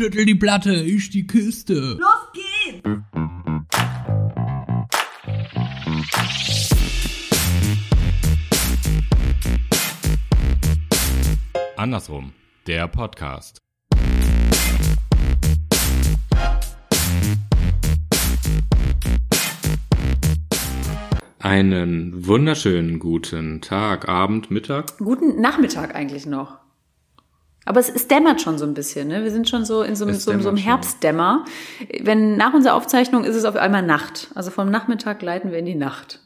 [0.00, 1.98] Schüttel die Platte, ich die Kiste.
[1.98, 2.88] Los geht's!
[11.76, 12.32] Andersrum,
[12.68, 13.58] der Podcast.
[21.40, 24.96] Einen wunderschönen guten Tag, Abend, Mittag.
[24.98, 26.67] Guten Nachmittag eigentlich noch.
[27.68, 29.08] Aber es, es dämmert schon so ein bisschen.
[29.08, 29.22] Ne?
[29.24, 30.56] Wir sind schon so in so, einem- Es so, so einem.
[30.56, 31.44] Herbstdämmer.
[32.02, 34.30] Wenn nach unserer Aufzeichnung ist es auf einmal Nacht.
[34.34, 36.20] Also vom Nachmittag leiten wir in die Nacht.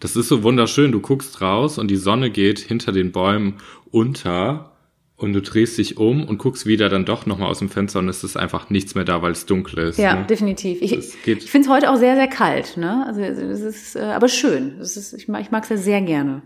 [0.00, 0.92] Das ist so wunderschön.
[0.92, 3.54] Du guckst raus und die Sonne geht hinter den Bäumen
[3.90, 4.72] unter
[5.16, 8.08] und du drehst dich um und guckst wieder dann doch nochmal aus dem Fenster und
[8.10, 9.98] es ist einfach nichts mehr da, weil es dunkel ist.
[9.98, 10.26] Ja, ne?
[10.26, 10.82] definitiv.
[10.82, 12.76] Ich, Es ich finde es heute auch sehr, sehr kalt.
[12.76, 13.04] Ne?
[13.06, 14.78] Also es ist äh, aber schön.
[14.78, 16.42] Es ist, ich mag mag's ja sehr gerne.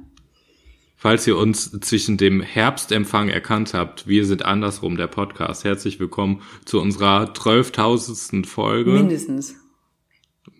[1.03, 5.65] Falls ihr uns zwischen dem Herbstempfang erkannt habt, wir sind andersrum, der Podcast.
[5.65, 8.45] Herzlich willkommen zu unserer 12.000.
[8.45, 8.91] Folge.
[8.91, 9.57] Mindestens.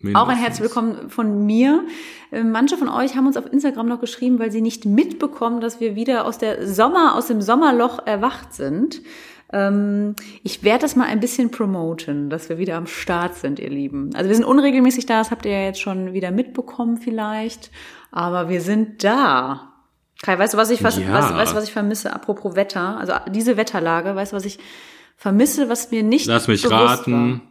[0.01, 0.15] Mindestens.
[0.15, 1.85] Auch ein herzlich willkommen von mir.
[2.31, 5.79] Äh, Manche von euch haben uns auf Instagram noch geschrieben, weil sie nicht mitbekommen, dass
[5.79, 9.03] wir wieder aus der Sommer, aus dem Sommerloch erwacht sind.
[9.53, 13.69] Ähm, Ich werde das mal ein bisschen promoten, dass wir wieder am Start sind, ihr
[13.69, 14.09] Lieben.
[14.15, 17.69] Also wir sind unregelmäßig da, das habt ihr ja jetzt schon wieder mitbekommen vielleicht.
[18.09, 19.70] Aber wir sind da.
[20.23, 21.11] Kai, weißt du, was ich, was, Ja.
[21.13, 22.13] was, weißt was ich vermisse?
[22.13, 24.59] Apropos Wetter, also diese Wetterlage, weißt du, was ich
[25.17, 27.31] vermisse, was mir nicht Lass mich raten.
[27.33, 27.41] War?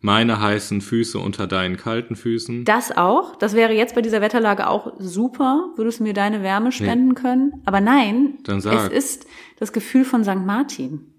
[0.00, 2.64] Meine heißen Füße unter deinen kalten Füßen.
[2.66, 3.36] Das auch.
[3.36, 5.70] Das wäre jetzt bei dieser Wetterlage auch super.
[5.76, 7.62] Würdest du mir deine Wärme spenden können?
[7.64, 8.92] Aber nein, Dann sag.
[8.92, 9.26] es ist
[9.58, 10.44] das Gefühl von St.
[10.44, 11.10] Martin.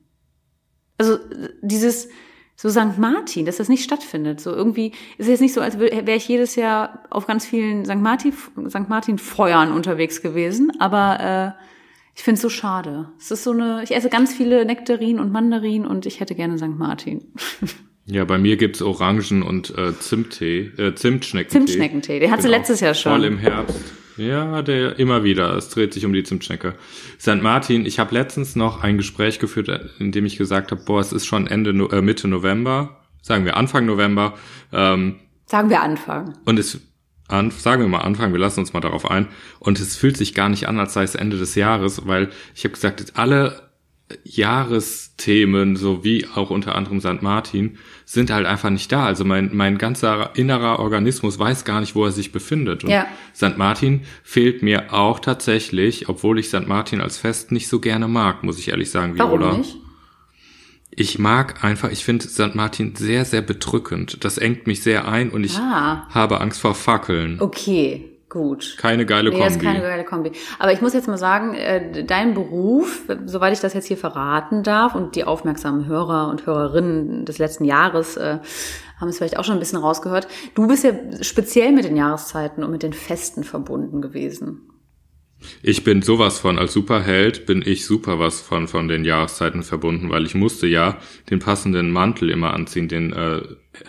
[0.99, 1.17] Also
[1.63, 2.09] dieses
[2.55, 2.97] so St.
[2.97, 4.39] Martin, dass das nicht stattfindet.
[4.39, 7.85] So irgendwie ist es jetzt nicht so, als wäre ich jedes Jahr auf ganz vielen
[7.85, 7.95] St.
[7.95, 8.31] Martin
[8.69, 8.87] St.
[8.89, 10.71] Martin Feuern unterwegs gewesen.
[10.79, 11.61] Aber äh,
[12.15, 13.09] ich finde es so schade.
[13.19, 13.83] Es ist so eine.
[13.83, 16.77] Ich esse ganz viele Nektarinen und Mandarinen und ich hätte gerne St.
[16.77, 17.33] Martin.
[18.07, 21.57] Ja, bei mir gibt's Orangen und äh, Zimttee, äh, Zimtschneckentee.
[21.57, 22.59] Zimtschneckentee, den hat sie Genau.
[22.59, 23.13] letztes Jahr schon.
[23.13, 23.79] Voll im Herbst.
[24.17, 25.55] Ja, der immer wieder.
[25.55, 26.75] Es dreht sich um die Zimtschnecke.
[27.19, 27.41] St.
[27.41, 31.11] Martin, ich habe letztens noch ein Gespräch geführt, in dem ich gesagt habe, boah, es
[31.11, 34.33] ist schon Ende äh, Mitte November, sagen wir Anfang November,
[34.71, 36.33] ähm, Sagen wir Anfang.
[36.45, 36.79] und es
[37.27, 39.27] an, sagen wir mal Anfang, wir lassen uns mal darauf ein.
[39.59, 42.63] Und es fühlt sich gar nicht an, als sei es Ende des Jahres, weil ich
[42.63, 43.64] habe gesagt, alle
[44.23, 47.21] Jahresthemen, so wie auch unter anderem St.
[47.21, 49.05] Martin, sind halt einfach nicht da.
[49.05, 52.83] Also mein, mein ganzer innerer Organismus weiß gar nicht, wo er sich befindet.
[52.83, 53.07] Und Ja.
[53.35, 53.57] St.
[53.57, 56.67] Martin fehlt mir auch tatsächlich, obwohl ich St.
[56.67, 59.57] Martin als Fest nicht so gerne mag, muss ich ehrlich sagen, Warum Viola.
[59.57, 59.77] nicht?
[60.97, 62.55] Ich mag einfach, ich finde St.
[62.55, 64.23] Martin sehr, sehr bedrückend.
[64.23, 66.07] Das engt mich sehr ein und ich Ah.
[66.09, 67.41] habe Angst vor Fackeln.
[67.41, 68.75] Okay, gut.
[68.77, 69.65] Keine geile Nee, das ist Kombi.
[69.65, 70.31] keine geile Kombi.
[70.59, 74.61] Aber ich muss jetzt mal sagen, äh, dein Beruf, soweit ich das jetzt hier verraten
[74.61, 78.39] darf und die aufmerksamen Hörer und Hörerinnen des letzten Jahres äh,
[78.99, 80.27] haben es vielleicht auch schon ein bisschen rausgehört.
[80.53, 80.91] Du bist ja
[81.21, 84.74] speziell mit den Jahreszeiten und mit den Festen verbunden gewesen.
[85.61, 90.09] Ich bin sowas von, als Superheld bin ich super was von von den Jahreszeiten verbunden,
[90.09, 90.97] weil ich musste ja
[91.29, 93.41] den passenden Mantel immer anziehen, den äh,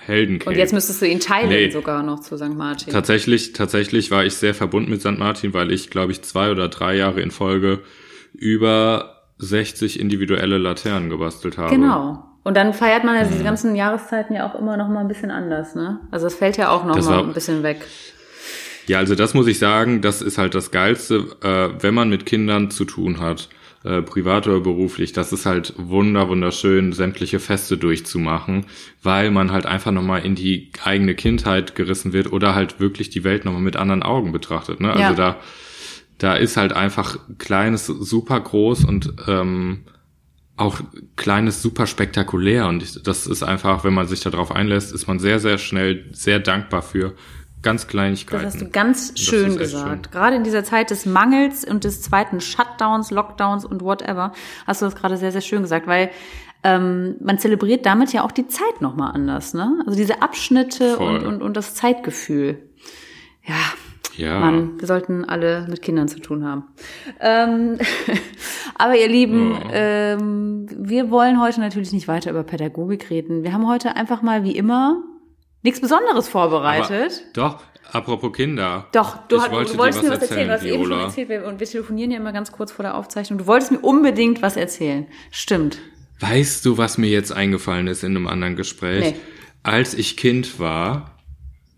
[0.05, 0.51] Heldencape.
[0.51, 1.71] Und jetzt müsstest du ihn teilen Nee.
[1.71, 2.55] sogar noch zu St.
[2.55, 2.93] Martin.
[2.93, 5.19] Tatsächlich, tatsächlich war ich sehr verbunden mit St.
[5.19, 7.81] Martin, weil ich, glaube ich, zwei oder drei Jahre in Folge
[8.35, 11.75] über 60 individuelle Laternen gebastelt habe.
[11.75, 12.23] Genau.
[12.45, 13.29] Und dann feiert man ja Mhm.
[13.33, 16.01] diese ganzen Jahreszeiten ja auch immer noch mal ein bisschen anders, ne?
[16.13, 17.85] Also es fällt ja auch noch Das mal war- ein bisschen weg.
[18.87, 22.27] Ja, also das muss ich sagen, das ist halt das Geilste, äh, wenn man mit
[22.27, 23.49] Kindern zu tun hat,
[23.85, 28.67] äh, privat oder beruflich, das ist halt wunder, wunderschön, sämtliche Feste durchzumachen,
[29.03, 33.23] weil man halt einfach nochmal in die eigene Kindheit gerissen wird oder halt wirklich die
[33.25, 34.81] Welt nochmal mit anderen Augen betrachtet.
[34.81, 34.91] Ne?
[34.93, 35.15] Also Ja.
[35.15, 35.37] da,
[36.19, 39.85] da ist halt einfach kleines super groß und ähm,
[40.57, 40.81] auch
[41.17, 45.39] kleines super spektakulär und das ist einfach, wenn man sich darauf einlässt, ist man sehr,
[45.39, 47.15] sehr schnell sehr dankbar für
[47.67, 48.45] ganz Kleinigkeiten.
[48.45, 50.13] Das hast du ganz schön gesagt.
[50.13, 54.33] Gerade in dieser Zeit des Mangels und des zweiten Shutdowns, Lockdowns und whatever,
[54.67, 56.11] hast du das gerade sehr, sehr schön gesagt, weil
[56.63, 59.81] ähm, man zelebriert damit ja auch die Zeit nochmal anders, ne?
[59.87, 61.17] Also diese Abschnitte Voll.
[61.19, 62.59] und, und, und das Zeitgefühl.
[63.45, 63.55] Ja,
[64.17, 64.41] Ja.
[64.41, 66.65] Mann, wir sollten alle mit Kindern zu tun haben.
[67.21, 67.79] Ähm,
[68.77, 69.59] aber ihr Lieben, Ja.
[69.73, 73.43] ähm, wir wollen heute natürlich nicht weiter über Pädagogik reden.
[73.45, 75.03] Wir haben heute einfach mal wie immer
[75.67, 77.13] nichts Besonderes vorbereitet.
[77.13, 78.87] Aber, doch, apropos Kinder.
[78.93, 80.49] Doch, du, hat, wollte du wolltest was mir was erzählen.
[80.49, 83.39] Erzählen, eben schon erzählt, wir, und wir telefonieren ja immer ganz kurz vor der Aufzeichnung.
[83.39, 85.07] Du wolltest mir unbedingt was erzählen.
[85.31, 85.79] Stimmt.
[86.21, 89.13] Weißt du, was mir jetzt eingefallen ist in einem anderen Gespräch?
[89.13, 89.21] Nee.
[89.63, 91.19] Als ich Kind war,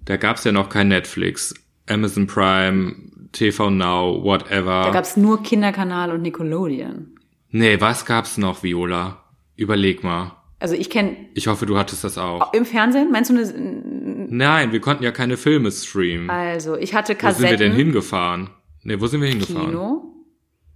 [0.05, 1.55] da gab's ja noch kein Netflix,
[1.89, 2.95] Amazon Prime,
[3.33, 4.83] TV Now, whatever.
[4.85, 7.19] Da gab's nur Kinderkanal und Nickelodeon.
[7.51, 9.25] nee, was gab's noch, Viola?
[9.57, 10.38] Überleg mal.
[10.61, 12.53] Also ich kenne Ich hoffe, du hattest das auch.
[12.53, 16.29] im Fernsehen, meinst du eine, Nein, wir konnten ja keine Filme streamen.
[16.31, 18.51] also ich hatte Wo sind wir Kassetten, denn hingefahren?
[18.83, 19.67] Nee, wo sind wir hingefahren?
[19.71, 20.15] Kino,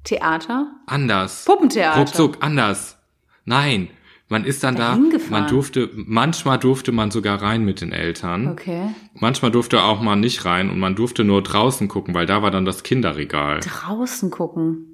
[0.04, 1.44] Theater, Anders.
[1.44, 1.98] Puppentheater.
[2.00, 2.98] Ruckzuck, anders.
[3.44, 3.88] Nein.
[4.28, 5.30] Man ist dann da, gefahren.
[5.30, 8.48] man durfte, manchmal durfte man sogar rein mit den Eltern.
[8.48, 8.88] Okay.
[9.12, 12.50] Manchmal durfte auch mal nicht rein und man durfte nur draußen gucken, weil da war
[12.50, 13.60] dann das Kinderregal.
[13.60, 14.91] Draußen gucken.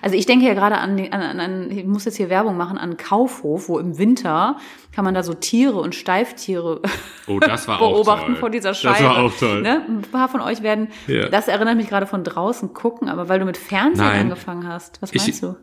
[0.00, 2.96] Also ich denke ja gerade an, an, an, ich muss jetzt hier Werbung machen, an
[2.96, 4.56] Kaufhof, wo im Winter
[4.94, 6.80] kann man da so Tiere und Steiftiere
[7.26, 8.36] Oh, das war auch beobachten toll.
[8.36, 9.04] vor dieser Das Scheibe.
[9.04, 9.60] war auch toll.
[9.62, 9.84] Ne?
[9.88, 11.28] Ein paar von euch werden, Ja.
[11.28, 14.20] das erinnert mich gerade von draußen gucken, aber weil du mit Fernsehen Nein.
[14.22, 15.02] angefangen hast.
[15.02, 15.56] Was Ich- meinst du?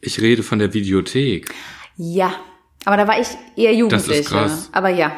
[0.00, 1.52] Ich rede von der Videothek.
[1.96, 2.32] Ja,
[2.84, 3.26] aber da war ich
[3.56, 4.22] eher Jugendliche.
[4.22, 4.70] krass.
[4.72, 5.10] Aber ja.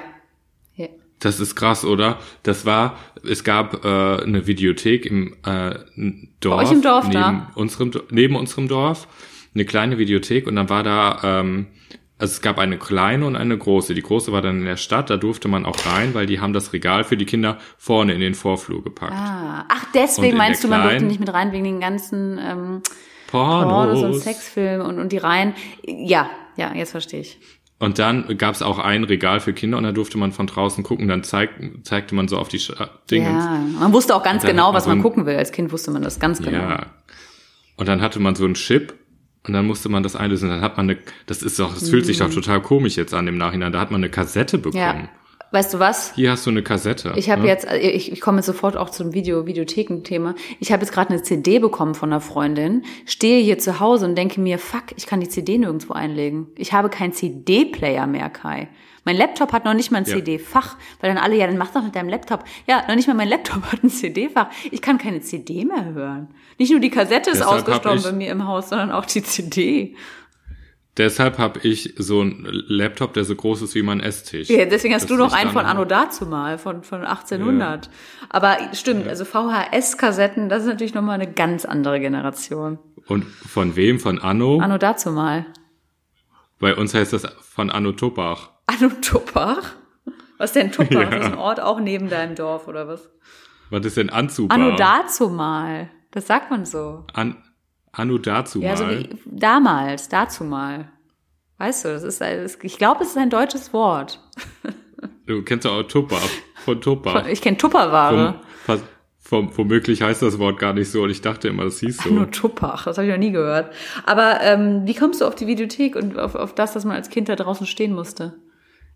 [1.21, 2.19] Das ist krass, oder?
[2.43, 5.75] Das war, es gab äh, eine Videothek im äh,
[6.41, 7.51] Dorf, euch im Dorf neben da?
[7.55, 9.07] unserem neben unserem Dorf,
[9.55, 11.67] eine kleine Videothek und dann war da ähm,
[12.21, 13.95] also es gab eine kleine und eine große.
[13.95, 16.53] Die große war dann in der Stadt, da durfte man auch rein, weil die haben
[16.53, 19.15] das Regal für die Kinder vorne in den Vorflur gepackt.
[19.15, 19.65] Ah.
[19.69, 22.83] Ach, deswegen in meinst du, man durfte nicht mit rein wegen den ganzen ähm,
[23.29, 23.73] Pornos.
[23.73, 25.55] Pornos und Sexfilmen und, und die Reihen.
[25.83, 27.39] Ja, ja, jetzt verstehe ich.
[27.81, 30.85] Und dann gab es auch ein Regal für Kinder und da durfte man von draußen
[30.85, 31.09] gucken.
[31.09, 31.51] Dann zeig,
[31.83, 33.43] zeigte man so auf die Sch äh, Dingens.
[33.43, 35.35] Ja, man wusste auch ganz genau, man was so man gucken will.
[35.35, 36.59] Als Kind wusste man das ganz genau.
[36.59, 36.87] Ja.
[37.77, 38.93] Und dann hatte man so einen Chip
[39.47, 40.51] und dann musste man das einlösen.
[40.51, 43.27] Dann hat man eine, das ist doch, das fühlt sich doch total komisch jetzt an
[43.27, 43.73] im Nachhinein.
[43.73, 44.99] Da hat man eine Kassette bekommen.
[44.99, 45.05] Mhm.
[45.05, 45.09] Ja.
[45.53, 46.15] Weißt du was?
[46.15, 47.13] Hier hast du eine Kassette.
[47.17, 47.49] Ich habe ne?
[47.49, 50.35] jetzt, äh, ich, ich komme jetzt sofort auch zum Video, Videotheken-Thema.
[50.61, 54.17] Ich habe jetzt gerade eine CD bekommen von einer Freundin, stehe hier zu Hause und
[54.17, 56.47] denke mir, fuck, ich kann die CD nirgendwo einlegen.
[56.57, 58.69] Ich habe keinen CD-Player mehr, Kai.
[59.05, 60.15] Mein Laptop hat noch nicht mal ein Ja.
[60.17, 62.45] CD-Fach, weil dann alle, ja, dann mach doch mit deinem Laptop.
[62.69, 64.51] Ja, noch nicht mal mein Laptop hat ein CD-Fach.
[64.71, 66.29] Ich kann keine CD mehr hören.
[66.59, 69.23] Nicht nur die Kassette ist Deshalb ausgestorben ich- bei mir im Haus, sondern auch die
[69.23, 69.97] CD.
[70.97, 74.49] Deshalb habe ich so einen Laptop, der so groß ist wie mein Esstisch.
[74.51, 77.89] Ja, deswegen hast Das du noch einen von Anno dazumal, von, von 1800.
[78.29, 82.79] Aber stimmt, also VHS-Kassetten, das ist natürlich nochmal eine ganz andere Generation.
[83.07, 84.01] Und von wem?
[84.01, 84.59] Von Anno?
[84.61, 85.47] Anno dazumal.
[86.59, 88.51] Bei uns heißt das von Anno Tuppach.
[88.67, 89.75] Anno Tuppach?
[90.39, 90.93] Was denn Tuppach?
[90.93, 91.05] Ja.
[91.05, 93.11] Das ist ein Ort auch neben deinem Dorf, oder was?
[93.71, 94.59] Was ist denn Anzubar?
[94.59, 95.91] Anno dazumal.
[96.11, 97.05] Das sagt man so.
[97.13, 97.37] An,
[97.93, 98.77] Anno dazu Ja, mal.
[98.77, 100.89] so wie damals, dazumal.
[101.59, 102.23] Weißt du, das ist,
[102.63, 104.21] ich glaube, es ist ein deutsches Wort.
[105.27, 106.29] Du kennst doch auch Tuppach.
[106.65, 107.27] Von Tuppach.
[107.29, 108.41] Ich kenne Tupperware.
[108.67, 108.81] Vom,
[109.21, 112.11] vom, womöglich heißt das Wort gar nicht so und ich dachte immer, das hieß so.
[112.11, 113.73] Anno Tuppach, das habe ich noch nie gehört.
[114.05, 117.11] Aber ähm, wie kommst du auf die Videothek und auf, auf das, dass man als
[117.11, 118.35] Kind da draußen stehen musste?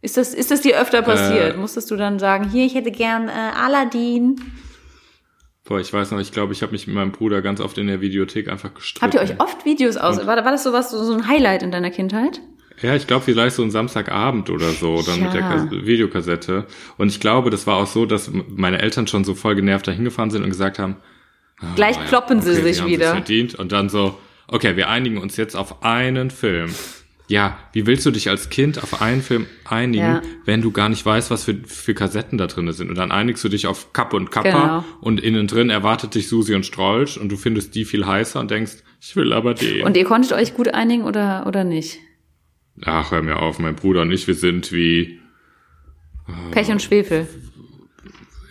[0.02, 1.54] Ist das, ist das dir öfter passiert?
[1.54, 1.56] Äh.
[1.56, 4.40] Musstest du dann sagen, hier, ich hätte gern äh, Aladdin?
[5.64, 7.86] Boah, ich weiß noch, ich glaube, ich habe mich mit meinem Bruder ganz oft in
[7.86, 9.02] der Videothek einfach gestritten.
[9.02, 10.18] Habt ihr euch oft Videos aus?
[10.26, 12.40] War, war das sowas, so, so ein Highlight in deiner Kindheit?
[12.82, 15.52] Ja, ich glaube, vielleicht so ein Samstagabend oder so, dann mit der Ja.
[15.52, 16.66] Kas Videokassette.
[16.98, 20.04] Und ich glaube, das war auch so, dass meine Eltern schon so voll genervt dahin
[20.04, 20.96] gefahren sind und gesagt haben,
[21.60, 23.12] ah, Gleich kloppen sie okay, sich haben wieder.
[23.12, 23.54] verdient.
[23.54, 24.18] Und dann so,
[24.48, 26.74] okay, wir einigen uns jetzt auf einen Film.
[27.26, 30.22] Ja, wie willst du dich als Kind auf einen Film einigen, Ja.
[30.44, 32.90] wenn du gar nicht weißt, was für, für Kassetten da drin sind?
[32.90, 34.84] Und dann einigst du dich auf Kappe und Kappa Genau.
[35.00, 38.50] und innen drin erwartet dich Susi und Strolch und du findest die viel heißer und
[38.50, 39.84] denkst, ich will aber den.
[39.86, 41.98] Und ihr konntet euch gut einigen oder, oder nicht?
[42.82, 45.18] Ach, hör mir auf, mein Bruder und ich, wir sind wie,
[46.50, 47.26] Pech und Schwefel.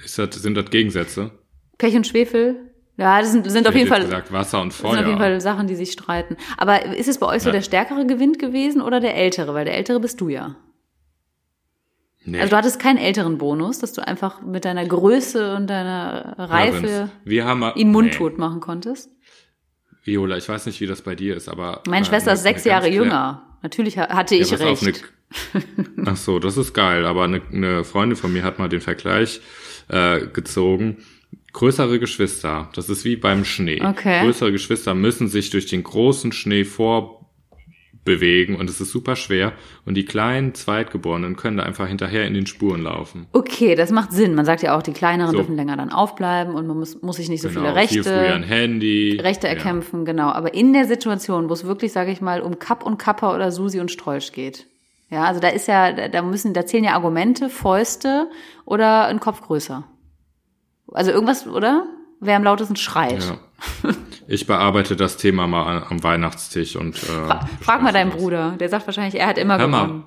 [0.04, 1.32] ist das, sind das Gegensätze?
[1.78, 2.73] Pech und Schwefel?
[2.96, 4.92] Ja, das sind, sind auf jeden Fall, gesagt Wasser und das Feuer.
[4.92, 6.38] sind auf jeden Fall Sachen, die sich streiten.
[6.58, 7.54] Aber ist es bei euch so Ja.
[7.54, 9.54] der stärkere Gewinn gewesen oder der ältere?
[9.56, 10.56] Weil der ältere bist du ja.
[12.24, 16.36] nee, Also du hattest keinen älteren Bonus, dass du einfach mit deiner Größe und deiner
[16.38, 17.10] Reife
[17.44, 19.10] haben ihn mundtot machen konntest.
[19.10, 19.18] Nee.
[20.06, 22.66] Viola, ich weiß nicht, wie das bei dir ist, aber Meine äh, Schwester ist sechs
[22.66, 23.42] Jahre jünger.
[23.62, 25.04] Natürlich ha- hatte Ja, ich auf, recht.
[25.54, 27.06] eine, ach so, das ist geil.
[27.06, 29.40] Aber eine, eine Freundin von mir hat mal den Vergleich
[29.88, 30.98] äh, gezogen.
[31.54, 33.80] Größere Geschwister, das ist wie beim Schnee.
[33.84, 34.22] Okay.
[34.24, 39.54] Größere Geschwister müssen sich durch den großen Schnee vorbewegen und es ist super schwer.
[39.86, 43.28] Und die kleinen Zweitgeborenen können da einfach hinterher in den Spuren laufen.
[43.34, 44.34] Okay, das macht Sinn.
[44.34, 45.38] Man sagt ja auch, die kleineren So.
[45.38, 48.14] dürfen länger dann aufbleiben und man muss, muss sich nicht so viele Genau, viel früher
[48.34, 49.20] ein Rechte, Handy.
[49.22, 49.54] Rechte Ja.
[49.54, 50.30] erkämpfen, genau.
[50.30, 53.52] Aber in der Situation, wo es wirklich, sage ich mal, um Kapp und Kappa oder
[53.52, 54.66] Susi und Strolch geht.
[55.12, 58.28] Ja, also da ist ja, da müssen, da zählen ja Argumente, Fäuste
[58.66, 59.84] oder ein Kopf größer.
[60.94, 61.86] Also irgendwas, oder?
[62.20, 63.24] Wer am lautesten schreit.
[63.84, 63.92] Ja.
[64.28, 68.20] Ich bearbeite das Thema mal am Weihnachtstisch und äh, Fra frag mal deinen das.
[68.20, 68.56] Bruder.
[68.60, 69.86] Der sagt wahrscheinlich, er hat immer Hör mal.
[69.86, 70.04] gewonnen.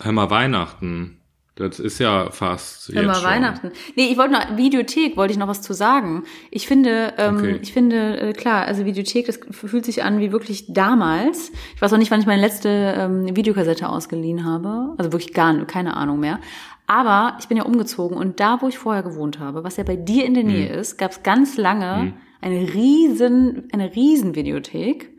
[0.00, 1.12] Hör mal, Weihnachten.
[1.56, 3.24] Das ist ja fast jetzt schon.
[3.24, 3.72] Weihnachten.
[3.96, 6.24] Nee, ich wollte noch, Videothek, wollte ich noch was zu sagen.
[6.50, 7.58] Ich finde, ähm, Okay.
[7.62, 11.50] ich finde, äh, klar, also Videothek, das fühlt sich an wie wirklich damals.
[11.74, 14.94] Ich weiß auch nicht, wann ich meine letzte ähm, Videokassette ausgeliehen habe.
[14.98, 16.40] Also wirklich gar keine Ahnung mehr.
[16.86, 19.96] Aber ich bin ja umgezogen und da, wo ich vorher gewohnt habe, was ja bei
[19.96, 25.12] dir in der Nähe ist, gab es ganz lange eine riesen, eine riesen Videothek.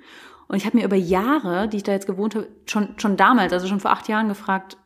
[0.48, 3.52] Und ich habe mir über Jahre, die ich da jetzt gewohnt habe, schon, schon damals,
[3.52, 4.78] also schon vor acht Jahren gefragt,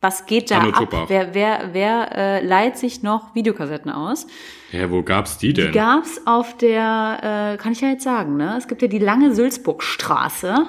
[0.00, 0.78] was geht da Anno ab?
[0.78, 1.08] Tuppach.
[1.08, 4.28] Wer, wer, wer äh, leiht sich noch Videokassetten aus?
[4.70, 5.72] Hä, wo gab's die denn?
[5.72, 8.56] Die gab's auf der, äh, kann ich ja jetzt sagen, ne?
[8.56, 10.66] Es gibt ja die lange Sülzburgstraße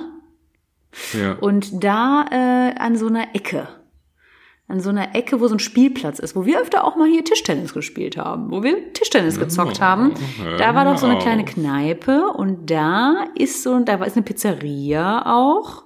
[1.14, 1.34] ja.
[1.34, 3.68] und da äh, an so einer Ecke.
[4.70, 7.26] An so einer Ecke, wo so ein Spielplatz ist, wo wir öfter auch mal hier
[7.26, 10.14] Tischtennis gespielt haben, wo wir Tischtennis gezockt haben.
[10.58, 15.26] Da war doch so eine kleine Kneipe und da ist so, da ist eine Pizzeria
[15.26, 15.84] auch.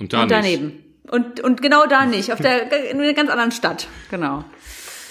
[0.00, 0.84] und da und daneben.
[1.10, 4.44] Und, und genau da nicht, auf der in einer ganz anderen Stadt, genau.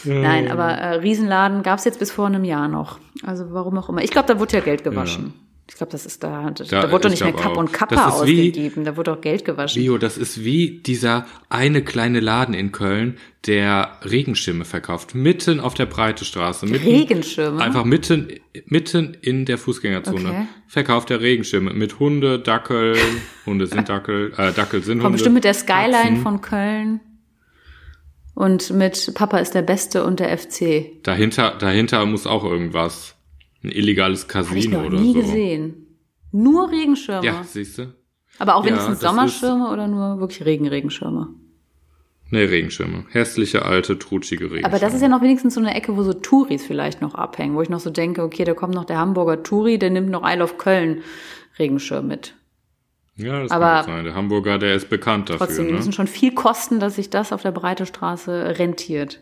[0.05, 2.99] Nein, aber äh, Riesenladen gab's jetzt bis vor einem Jahr noch.
[3.25, 4.01] Also warum auch immer.
[4.03, 5.33] Ich glaube, da wurde ja Geld gewaschen.
[5.69, 6.51] Ich glaube, das ist da.
[6.51, 8.83] Da, Da- wurde doch ich nicht mehr Kapp und Kappa ist wie- ausgegeben.
[8.83, 9.81] Da wurde auch Geld gewaschen.
[9.81, 13.17] Bio, das ist wie dieser eine kleine Laden in Köln,
[13.47, 15.15] der Regenschirme verkauft.
[15.15, 16.65] Mitten auf der Breite Straße.
[16.65, 17.61] Mitten, Regenschirme?
[17.61, 18.27] Einfach mitten,
[18.65, 20.29] mitten in der Fußgängerzone.
[20.29, 20.47] Okay.
[20.67, 22.97] Verkauft der Regenschirme mit Hunde, Dackel,
[23.45, 25.13] Hunde sind Dackel, äh, Dackel sind Hunde.
[25.13, 26.17] bestimmt mit der Skyline Katzen.
[26.23, 26.99] von Köln.
[28.35, 30.99] Und mit Papa ist der Beste und der FC.
[31.03, 33.12] Dahinter, dahinter muss auch irgendwas.
[33.63, 35.19] Ein illegales Habe ich Casino noch oder nie so.
[35.19, 35.97] gesehen.
[36.31, 37.25] Nur Regenschirme.
[37.25, 37.93] Ja, siehst du?
[38.39, 41.29] Aber auch Ja, wenigstens das Sommerschirme oder nur wirklich Regenregenschirme?
[42.29, 43.05] Nee, Regenschirme.
[43.11, 44.65] Hässliche, alte, trutschige Regenschirme.
[44.73, 47.55] Aber das ist ja noch wenigstens so eine Ecke, wo so Touris vielleicht noch abhängen,
[47.55, 50.23] wo ich noch so denke, okay, da kommt noch der Hamburger Touri, der nimmt noch
[50.27, 51.03] Isle of Köln
[51.59, 52.33] Regenschirm mit.
[53.15, 54.05] Ja, das Aber kann sein.
[54.05, 55.45] Der Hamburger, der ist bekannt dafür.
[55.45, 55.77] Trotzdem, die ne?
[55.77, 59.21] müssen schon viel kosten, dass sich das auf der Breite Straße rentiert.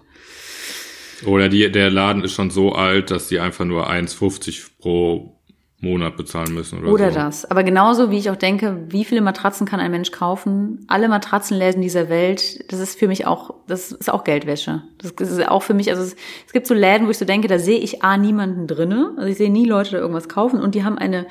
[1.25, 5.37] Oder die, der Laden ist schon so alt, dass die einfach nur 1,50 pro
[5.81, 7.19] Monat bezahlen müssen oder, Oder so.
[7.19, 7.49] das.
[7.49, 10.85] Aber genauso wie ich auch denke, wie viele Matratzen kann ein Mensch kaufen?
[10.87, 14.83] Alle Matratzenläden dieser Welt, das ist für mich auch, das ist auch Geldwäsche.
[14.99, 17.47] Das ist auch für mich, also es, es gibt so Läden, wo ich so denke,
[17.47, 19.13] da sehe ich A, niemanden drinne.
[19.17, 21.25] Also ich sehe nie Leute da irgendwas kaufen und die haben eine,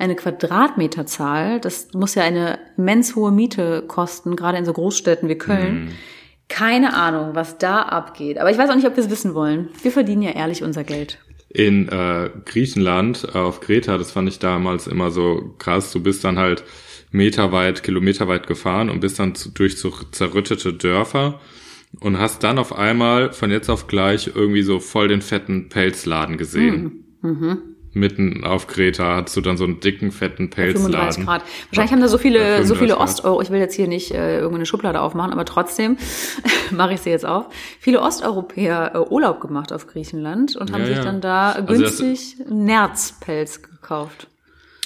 [0.00, 1.60] eine Quadratmeterzahl.
[1.60, 5.92] Das muss ja eine immens hohe Miete kosten, gerade in so Großstädten wie Köln.
[6.52, 8.36] Keine Ahnung, was da abgeht.
[8.36, 9.70] Aber ich weiß auch nicht, ob wir es wissen wollen.
[9.80, 11.18] Wir verdienen ja ehrlich unser Geld.
[11.48, 15.92] In äh, Griechenland, äh, auf Kreta, das fand ich damals immer so krass.
[15.92, 16.62] Du bist dann halt
[17.10, 21.40] meterweit, kilometerweit gefahren und bist dann zu, durch so zerrüttete Dörfer
[22.00, 26.36] und hast dann auf einmal von jetzt auf gleich irgendwie so voll den fetten Pelzladen
[26.36, 27.04] gesehen.
[27.94, 31.26] Mitten auf Kreta hattest du dann so einen dicken, fetten 35 Pelzladen.
[31.26, 31.42] Grad.
[31.68, 33.00] Wahrscheinlich haben da so viele, Ja, so viele 35.
[33.18, 35.98] Osteuro, ich will jetzt hier nicht äh, irgendeine Schublade aufmachen, aber trotzdem
[36.70, 37.46] mache ich sie jetzt auf.
[37.80, 41.02] Viele Osteuropäer äh, Urlaub gemacht auf Griechenland und haben Ja, sich ja.
[41.04, 44.28] dann da Also günstig Nerzpelz gekauft.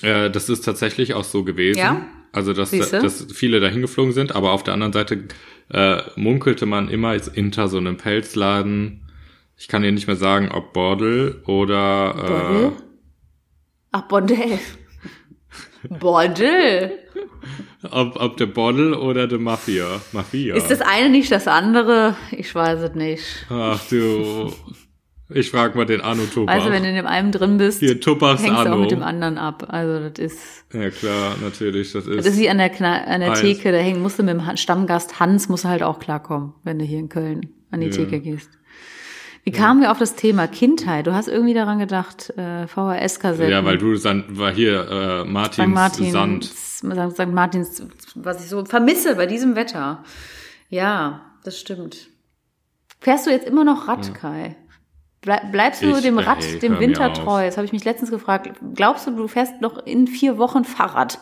[0.03, 1.79] Äh, das ist tatsächlich auch so gewesen.
[1.79, 2.01] Ja?
[2.33, 3.01] Also, dass, Siehste?
[3.01, 5.25] dass viele dahin geflogen sind, aber auf der anderen Seite
[5.73, 9.03] äh, munkelte man immer jetzt hinter so einem Pelzladen.
[9.57, 12.73] Ich kann dir nicht mehr sagen, ob Bordel oder Bordel?
[13.97, 14.59] Ach, Bordell.
[15.89, 16.93] Bordel.
[17.83, 19.87] äh, ob, ob der Bordel oder der Mafia.
[20.13, 20.55] Mafia.
[20.55, 22.15] Ist das eine nicht das andere?
[22.31, 23.25] Ich weiß es nicht.
[23.49, 24.53] Ach du.
[25.31, 26.23] Ich frag mal den Arno.
[26.23, 28.77] Weißt du, wenn du in dem einen drin bist, Hier, hängst du auch Arno.
[28.77, 29.67] mit dem anderen ab.
[29.69, 31.93] Also das ist, Ja klar, natürlich.
[31.93, 33.33] Das ist, das ist wie an der, Kna an der.
[33.35, 36.79] Theke, da hängen, musst du mit dem Stammgast Hans, musst du halt auch klarkommen, wenn
[36.79, 37.93] du hier in Köln an die Ja.
[37.93, 38.51] Theke gehst.
[39.47, 41.07] Wie kamen wir auf das Thema Kindheit?
[41.07, 43.49] Du hast irgendwie daran gedacht, äh, VHS-Kassetten.
[43.49, 45.29] ja, weil du Sand, war hier äh, St.
[45.31, 46.45] Martins Martins, Sand.
[46.45, 47.27] St.
[47.29, 47.83] Martins,
[48.17, 50.03] was ich so vermisse bei diesem Wetter.
[50.69, 52.09] Ja, das stimmt.
[53.01, 54.57] Fährst du jetzt immer noch Rad, Kai?
[55.23, 57.47] Blei- Bleibst du Ich- dem ey, Rad, hör dem Winter treu?
[57.47, 58.51] Das habe ich mich letztens gefragt.
[58.75, 61.21] Glaubst du, du fährst noch in vier Wochen Fahrrad?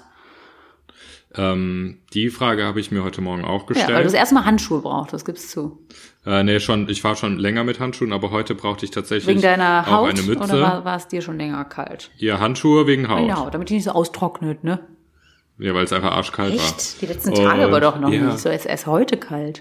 [1.36, 3.88] Ähm, die Frage habe ich mir heute Morgen auch Ja, gestellt.
[3.90, 5.78] weil du das erstmal Handschuhe brauchst, das gibst zu.
[6.24, 9.42] Äh, nee, schon, ich war schon länger mit Handschuhen, aber heute brauchte ich tatsächlich Wegen
[9.42, 10.42] deiner auch Haut eine Mütze.
[10.44, 12.10] oder war, war es dir schon länger kalt?
[12.16, 13.30] Ja, Handschuhe wegen Haut.
[13.32, 14.80] Haut, damit die nicht so austrocknet, ne?
[15.58, 16.64] Ja, weil es einfach arschkalt war.
[16.64, 17.00] Echt?
[17.02, 18.26] Die letzten Tage aber doch noch ja.
[18.26, 18.38] nicht.
[18.38, 19.60] So ist erst heute kalt.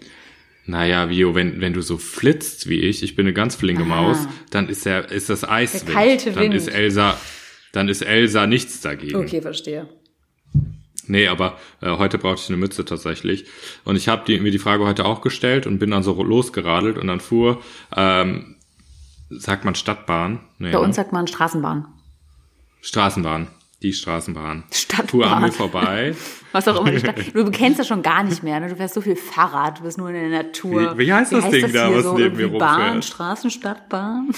[0.66, 4.18] Naja, Vio, wenn, wenn du so flitzt wie ich, ich bin eine ganz flinke Maus,
[4.50, 5.88] dann ist der, ist das Eiswind.
[5.90, 6.54] Der kalte dann Wind.
[6.54, 7.18] ist Elsa,
[7.74, 9.18] dann ist Elsa nichts dagegen.
[9.18, 9.90] Okay, verstehe.
[11.08, 13.46] Nee, aber äh, heute brauchte ich eine Mütze tatsächlich.
[13.84, 16.98] Und ich habe die, mir die Frage heute auch gestellt und bin dann so losgeradelt
[16.98, 17.62] und dann fuhr,
[17.96, 18.56] ähm,
[19.30, 20.40] sagt man Stadtbahn?
[20.60, 20.82] Nee, Bei ne?
[20.82, 21.86] uns sagt man Straßenbahn.
[22.82, 23.48] Straßenbahn.
[23.82, 24.64] Die Straßenbahn.
[24.72, 25.08] Stadtbahn.
[25.10, 26.16] Fuhr an mir vorbei.
[26.54, 26.92] Was auch immer.
[26.92, 28.60] Die Stadt, du kennst das schon gar nicht mehr.
[28.62, 28.70] Ne?
[28.70, 30.98] Du fährst so viel Fahrrad, du bist nur in der Natur.
[30.98, 33.06] Wie- wie heißt das Ding da, was so neben mir Bahn, rumfährt?
[33.06, 34.30] Straßen, Stadtbahn.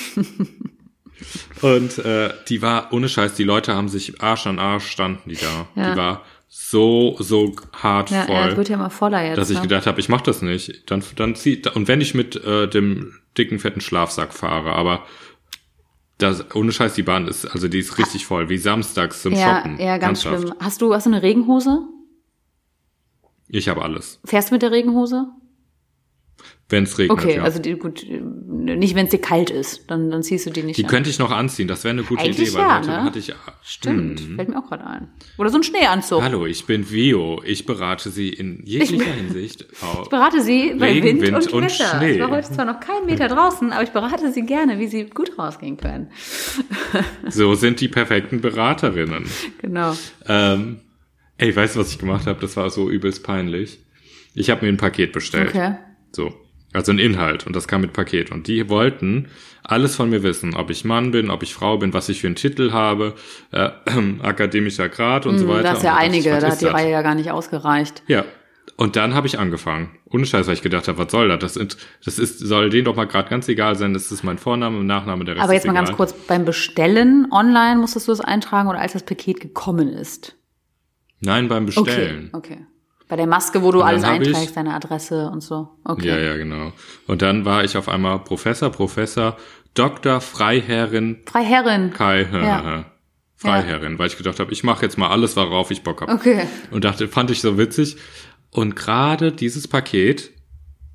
[1.62, 5.36] Und äh, die war, ohne Scheiß, die Leute haben sich Arsch an Arsch standen die
[5.38, 5.68] da.
[5.76, 5.92] Ja.
[5.92, 8.36] Die war so, so hart Ja, voll.
[8.36, 9.38] ja, es wird ja immer voller jetzt.
[9.38, 9.64] dass ich ne?
[9.64, 10.90] gedacht habe, ich mach das nicht.
[10.90, 15.04] Dann, dann zieh, und wenn ich mit äh, dem dicken, fetten Schlafsack fahre, aber
[16.18, 19.58] das, ohne Scheiß, die Bahn ist, also die ist richtig voll, wie samstags zum ja,
[19.58, 19.78] Shoppen.
[19.80, 20.48] ja, ganz Ernsthaft.
[20.48, 20.56] schlimm.
[20.60, 21.80] Hast du, hast du eine Regenhose?
[23.48, 24.20] Ich habe alles.
[24.24, 25.28] Fährst du mit der Regenhose?
[26.68, 27.44] Wenn es regnet, Okay, ja.
[27.44, 30.78] also die, gut, nicht wenn es dir kalt ist, dann, dann ziehst du die nicht
[30.80, 30.90] die an.
[30.90, 33.04] könnte ich noch anziehen, das wäre eine gute Eigentlich Idee, weil ja, heute ne?
[33.04, 33.34] hatte ich.
[33.62, 34.36] Stimmt, Hm.
[34.36, 35.08] fällt mir auch gerade ein.
[35.38, 36.24] Oder so ein Schneeanzug.
[36.24, 37.40] Hallo, ich bin Vio.
[37.46, 39.68] Ich berate Sie in jeglicher Hinsicht.
[40.04, 41.98] Ich berate Sie bei Regen, Wind, Wind und, und Wetter.
[42.00, 42.14] Schnee.
[42.14, 45.06] Ich war heute zwar noch keinen Meter draußen, aber ich berate Sie gerne, wie Sie
[45.06, 46.10] gut rausgehen können.
[47.30, 49.26] So sind die perfekten Beraterinnen.
[49.62, 49.96] Genau.
[50.28, 50.80] Ähm,
[51.38, 52.40] ey, weißt du, was ich gemacht habe?
[52.42, 53.80] Das war so übelst peinlich.
[54.34, 55.50] Ich habe mir ein Paket bestellt.
[55.50, 55.76] Okay.
[56.12, 56.34] So.
[56.76, 58.32] Also ein Inhalt und das kam mit Paket.
[58.32, 59.28] Und die wollten
[59.64, 62.28] alles von mir wissen, ob ich Mann bin, ob ich Frau bin, was ich für
[62.28, 63.16] einen Titel habe,
[63.52, 63.70] äh,
[64.22, 65.64] akademischer Grad und so weiter.
[65.64, 66.74] Da ist Und ja dachte ich, einige, was da ist hat die das?
[66.74, 68.04] Reihe ja gar nicht ausgereicht.
[68.08, 68.26] Ja.
[68.78, 69.92] Und dann habe ich angefangen.
[70.12, 71.40] Ohne Scheiß, weil ich gedacht habe, was soll das?
[71.40, 73.94] Das, sind- das ist, soll denen doch mal gerade ganz egal sein.
[73.94, 76.44] Das ist mein Vorname und Nachname, der Rest Aber ist jetzt mal ganz kurz, beim
[76.46, 80.36] Bestellen online musstest du das eintragen oder als das Paket gekommen ist?
[81.22, 82.30] Nein, beim Bestellen.
[82.34, 82.66] Okay, okay.
[83.08, 85.70] Bei der Maske, wo du alles hab ich- einträgst, deine Adresse und so.
[85.84, 86.08] Okay.
[86.08, 86.74] Ja, ja, genau.
[87.08, 89.38] Und dann war ich auf einmal Professor, Professor,
[89.76, 90.22] Dr.
[90.22, 91.92] Freiherrin Freiherrin.
[91.94, 92.28] Kai.
[92.32, 92.86] Ja.
[93.38, 96.14] Freiherrin, weil ich gedacht habe, ich mache jetzt mal alles, worauf ich Bock habe.
[96.14, 96.48] Okay.
[96.72, 97.98] Und dachte, fand ich so witzig.
[98.50, 100.32] Und gerade dieses Paket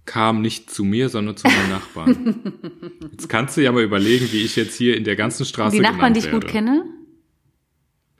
[0.06, 2.52] kam nicht zu mir, sondern zu meinen Nachbarn.
[3.12, 5.82] Jetzt kannst du ja mal überlegen, wie ich jetzt hier in der ganzen Straße Die
[5.82, 6.46] Nachbarn, die ich gut werde.
[6.52, 6.84] kenne?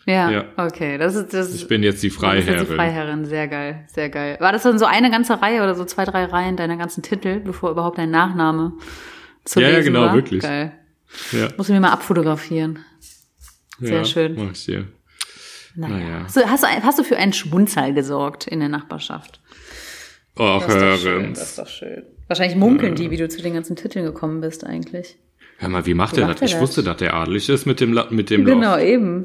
[0.07, 0.45] Ja, Ja.
[0.57, 0.97] okay.
[0.99, 2.66] Das ist, das Ich bin jetzt die Freiherrin.
[2.66, 4.37] die Freiherrin, sehr geil, sehr geil.
[4.40, 7.40] War das dann so eine ganze Reihe oder so zwei, drei Reihen deiner ganzen Titel,
[7.40, 8.73] bevor überhaupt dein Nachname
[9.45, 10.14] zu Ja, ja, lesen genau, war?
[10.14, 10.42] wirklich.
[10.42, 10.73] Geil.
[11.33, 12.78] Ja, Muss ich mir mal abfotografieren.
[13.78, 14.35] Sehr ja, schön.
[14.37, 14.87] Mach ich dir.
[15.75, 15.95] Naja.
[15.97, 16.23] Naja.
[16.25, 19.40] Hast, du, hast, du, hast du für einen Schmunzal gesorgt in der Nachbarschaft?
[20.38, 21.38] Och, Das ist doch schön, Hörens.
[21.38, 22.02] das ist doch schön.
[22.28, 25.16] Wahrscheinlich munkeln die, wie du zu den ganzen Titeln gekommen bist eigentlich.
[25.59, 26.40] Hör mal, wie macht Wie er macht das?
[26.42, 26.61] er Ich das?
[26.62, 28.44] wusste, dass der adelig ist mit dem, La- mit dem.
[28.44, 29.25] Genau, eben.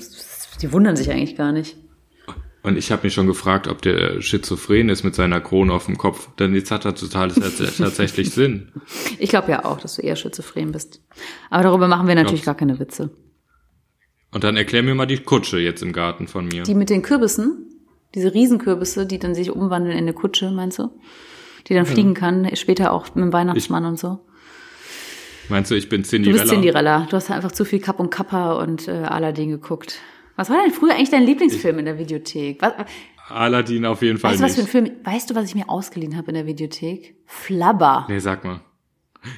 [0.62, 1.76] Die wundern sich eigentlich gar nicht.
[2.64, 5.98] Und ich habe mich schon gefragt, ob der schizophren ist mit seiner Krone auf dem
[6.00, 6.30] Kopf.
[6.40, 8.72] Denn jetzt hat er total tats- tatsächlich Sinn.
[9.20, 11.02] Ich glaube ja auch, dass du eher schizophren bist.
[11.52, 13.12] Aber darüber machen wir natürlich gar keine Witze.
[14.32, 16.64] Und dann erklär mir mal die Kutsche jetzt im Garten von mir.
[16.64, 17.70] Die mit den Kürbissen,
[18.16, 20.90] diese Riesenkürbisse, die dann sich umwandeln in eine Kutsche, meinst du?
[21.68, 24.20] Die dann fliegen kann, später auch mit dem Weihnachtsmann und so.
[25.50, 26.42] Meinst du, ich bin Du Cinderella?
[26.42, 27.08] bist Cinderella.
[27.10, 30.00] Du hast einfach zu viel Kapp und Kappa und äh, Aladdin geguckt.
[30.36, 32.62] Was war denn früher eigentlich dein Lieblingsfilm in der Videothek?
[32.62, 32.74] Was,
[33.30, 34.94] Aladdin auf jeden Fall weißt du, was für ein nicht.
[34.96, 35.06] Film?
[35.16, 37.16] Weißt du, was ich mir ausgeliehen habe in der Videothek?
[37.26, 38.06] Flabber.
[38.10, 38.60] Nee, sag mal.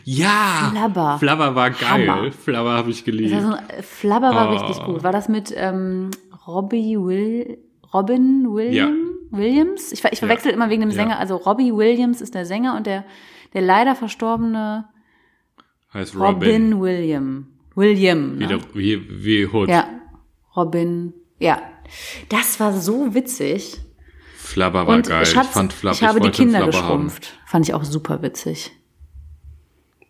[0.04, 0.70] Ja!
[0.72, 1.18] Flabber.
[1.20, 2.10] Flabber war geil.
[2.10, 2.32] Hammer.
[2.32, 3.32] Flabber habe ich geliebt.
[3.34, 4.52] war so ein, äh, Flabber war Oh.
[4.58, 5.04] richtig gut.
[5.04, 6.12] War das mit ähm,
[6.46, 7.58] Robbie Will,
[7.94, 8.98] Robin William,
[9.32, 9.94] Williams?
[9.94, 10.96] Ich, ich verwechsel immer wegen dem Ja.
[10.96, 11.20] Sänger.
[11.20, 13.06] Also Robbie Williams ist der Sänger und der,
[13.54, 14.90] der leider verstorbene
[15.94, 16.82] heißt Robin, Robin.
[16.82, 17.48] William.
[17.76, 18.34] William.
[18.40, 18.48] Wie, Ne?
[18.48, 19.70] der, wie, wie Hood.
[19.70, 19.88] Ja.
[20.58, 21.14] Robin.
[21.40, 21.62] Ja.
[22.30, 23.78] Das war so witzig.
[24.36, 25.26] Flabber war Und geil.
[25.26, 26.82] Schatz, ich fand Flabber, ich habe die Kinder Flabber haben.
[27.06, 27.34] geschrumpft.
[27.46, 28.72] Fand ich auch super witzig.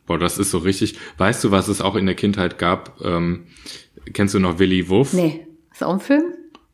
[0.05, 0.97] Boah, das ist so richtig.
[1.17, 3.01] Weißt du, was es auch in der Kindheit gab?
[3.03, 3.47] Ähm,
[4.13, 5.13] kennst du noch Willy Wuff?
[5.13, 5.45] Nee.
[5.71, 6.23] Ist auch ein Film?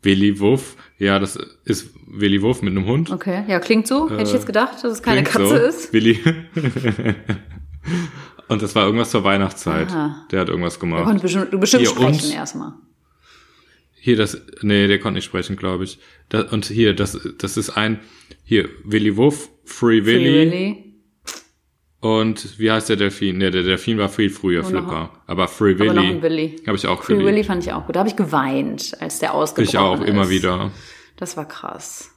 [0.03, 0.75] Willy Wuff.
[0.99, 3.09] Ja, das ist Willy Wuff mit einem Hund.
[3.11, 3.43] Okay.
[3.47, 4.09] Ja, klingt so.
[4.09, 5.55] Hätte ich jetzt gedacht, dass es keine Äh, Katze so.
[5.55, 5.93] ist.
[5.93, 6.19] Willy.
[8.49, 9.89] Und das war irgendwas zur Weihnachtszeit.
[9.89, 10.27] Aha.
[10.31, 11.03] Der hat irgendwas Du gemacht.
[11.05, 12.73] konntest bestimmt, du bestimmt Hier, sprechen erstmal.
[14.05, 15.97] Hier das, nee, der konnte nicht sprechen, glaube ich.
[16.27, 18.01] Da, und hier, das, das ist ein,
[18.43, 20.95] hier, Willy Wuff, Free Willy, Free Willy.
[22.01, 23.37] und wie heißt der Delfin?
[23.37, 25.23] Nee, der Delfin war viel früher, noch- Flipper.
[25.25, 26.55] Aber Free Aber noch Willy, ein Willy.
[26.67, 27.29] habe ich auch Free geliebt.
[27.31, 27.95] Willy fand ich auch gut.
[27.95, 30.09] Da habe ich geweint, als der ausgebrochen Ich auch, ist.
[30.09, 30.71] immer wieder.
[31.15, 32.09] Das war krass.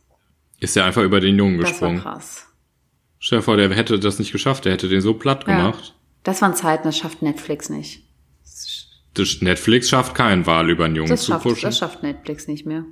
[0.59, 2.01] Ist der einfach über den Jungen Das war gesprungen.
[2.01, 2.47] krass.
[3.21, 5.57] Stell dir vor, der hätte das nicht geschafft, der hätte den so platt Ja.
[5.57, 5.95] gemacht.
[6.25, 8.03] Das waren Zeiten, das schafft Netflix nicht.
[8.43, 8.86] Das
[9.41, 11.63] Netflix schafft keinen Wahl über einen Jungen Das zu schafft, pushen.
[11.63, 12.85] das schafft Netflix nicht mehr.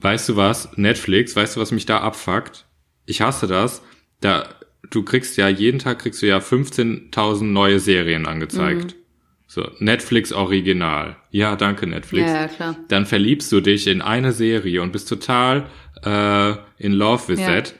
[0.00, 0.76] Weißt du was?
[0.76, 2.66] Netflix, weißt du, was mich da abfuckt?
[3.06, 3.82] Ich hasse das.
[4.20, 4.48] Da,
[4.90, 8.84] du kriegst ja, jeden Tag kriegst du ja 15.000 neue Serien angezeigt.
[8.96, 8.98] Mhm.
[9.46, 11.16] So, Netflix Original.
[11.30, 12.30] Ja, danke Netflix.
[12.30, 12.76] Ja, ja, klar.
[12.88, 15.68] Dann verliebst du dich in eine Serie und bist total
[16.04, 17.46] äh, in love with Ja.
[17.48, 17.74] that.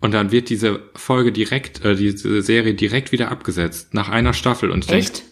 [0.00, 4.70] Und dann wird diese Folge direkt, äh, diese Serie direkt wieder abgesetzt, nach einer Staffel.
[4.70, 5.24] Und ich denk, Echt?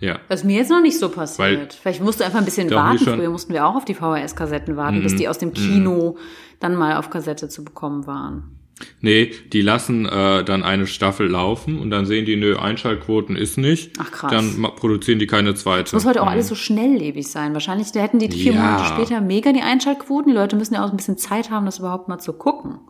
[0.00, 0.18] Ja.
[0.28, 1.38] Das ist mir jetzt noch nicht so passiert.
[1.38, 3.02] Weil- Vielleicht musst du einfach ein bisschen warten.
[3.04, 3.14] Mhm.
[3.16, 6.16] Früher mussten wir auch auf die VHS-Kassetten warten, bis die aus dem Kino
[6.60, 8.52] dann mal auf Kassette zu bekommen waren.
[9.00, 13.56] Nee, die lassen äh, dann eine Staffel laufen und dann sehen die, nö, Einschaltquoten ist
[13.56, 13.92] nicht.
[13.98, 14.30] Ach, krass.
[14.30, 15.96] Dann produzieren die keine zweite.
[15.96, 17.54] Muss heute auch alles so schnelllebig sein.
[17.54, 18.60] Wahrscheinlich da hätten die vier Ja.
[18.60, 20.30] Monate später mega die Einschaltquoten.
[20.30, 22.80] Die Leute müssen ja auch ein bisschen Zeit haben, das überhaupt mal zu gucken.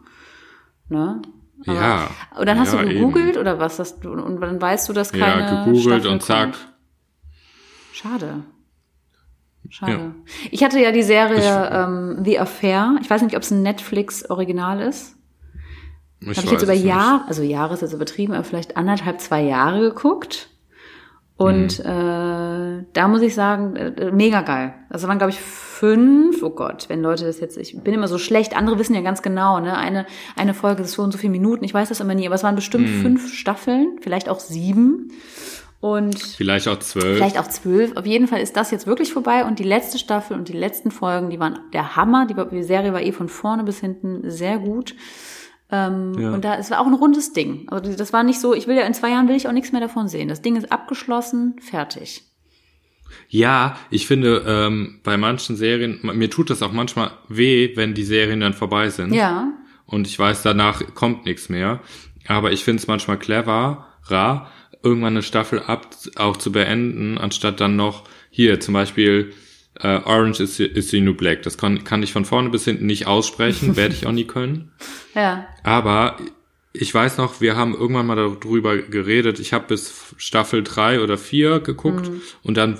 [0.88, 1.22] Ne?
[1.68, 2.10] Aber- Ja.
[2.36, 2.98] Und dann hast ja, du eben.
[2.98, 4.10] gegoogelt oder was hast du?
[4.10, 6.42] Und dann weißt du, dass keine Ja, gegoogelt Staffel und zack.
[6.52, 6.72] kommt.
[7.96, 8.42] Schade.
[9.70, 9.92] Schade.
[9.92, 10.14] Ja.
[10.50, 12.96] Ich hatte ja die Serie Ich- ähm, The Affair.
[13.00, 15.16] Ich weiß nicht, ob es ein Netflix-Original ist.
[16.20, 16.72] Ich Habe ich jetzt über.
[16.74, 20.50] Jahre, also Jahre ist jetzt übertrieben, aber vielleicht anderthalb, zwei Jahre geguckt.
[21.38, 21.84] Und Mhm.
[21.90, 24.74] äh, da muss ich sagen, äh, mega geil.
[24.90, 28.16] Also waren, glaube ich, fünf, oh Gott, wenn Leute das jetzt, ich bin immer so
[28.18, 29.76] schlecht, andere wissen ja ganz genau, ne?
[29.76, 30.06] Eine,
[30.36, 32.42] eine Folge ist so und so viele Minuten, ich weiß das immer nie, aber es
[32.42, 33.02] waren bestimmt Mhm.
[33.02, 35.10] fünf Staffeln, vielleicht auch sieben.
[35.86, 37.16] Und Vielleicht auch zwölf.
[37.16, 37.96] Vielleicht auch zwölf.
[37.96, 40.90] Auf jeden Fall ist das jetzt wirklich vorbei und die letzte Staffel und die letzten
[40.90, 42.26] Folgen, die waren der Hammer.
[42.26, 44.96] Die, Serie war eh von vorne bis hinten sehr gut.
[45.70, 46.32] Ähm, Ja.
[46.32, 47.68] Und da, es war auch ein rundes Ding.
[47.70, 49.70] Also das war nicht so, ich will ja in zwei Jahren will ich auch nichts
[49.70, 50.26] mehr davon sehen.
[50.28, 52.24] Das Ding ist abgeschlossen, fertig.
[53.28, 58.02] Ja, ich finde, ähm, bei manchen Serien, mir tut das auch manchmal weh, wenn die
[58.02, 59.14] Serien dann vorbei sind.
[59.14, 59.52] Ja.
[59.84, 61.80] Und ich weiß, danach kommt nichts mehr.
[62.26, 64.50] Aber ich finde es manchmal clever, rar,
[64.82, 69.32] irgendwann eine Staffel ab auch zu beenden, anstatt dann noch hier zum Beispiel
[69.80, 71.42] äh, Orange is, the- is the New Black.
[71.42, 74.72] Das kann, kann ich von vorne bis hinten nicht aussprechen, werde ich auch nie können.
[75.14, 75.46] Ja.
[75.62, 76.16] Aber
[76.72, 79.38] ich weiß noch, wir haben irgendwann mal darüber geredet.
[79.40, 82.10] Ich habe bis Staffel drei oder vier geguckt
[82.42, 82.78] und dann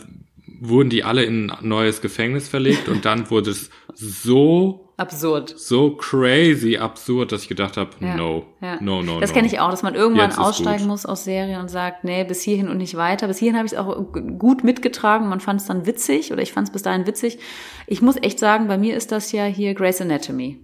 [0.61, 5.50] wurden die alle in ein neues Gefängnis verlegt und dann wurde es so Absurd.
[5.59, 8.16] so crazy absurd, dass ich gedacht habe, Ja.
[8.16, 8.78] no, Ja.
[8.80, 9.35] no, no, Das no.
[9.35, 12.40] kenne ich auch, dass man irgendwann Jetzt aussteigen muss aus Serien und sagt, nee, bis
[12.40, 13.26] hierhin und nicht weiter.
[13.28, 13.94] Bis hierhin habe ich es auch
[14.38, 15.28] gut mitgetragen.
[15.28, 17.38] Man fand es dann witzig oder ich fand es bis dahin witzig.
[17.87, 20.61] Ich muss echt sagen, bei mir ist das ja hier Grey's Anatomy.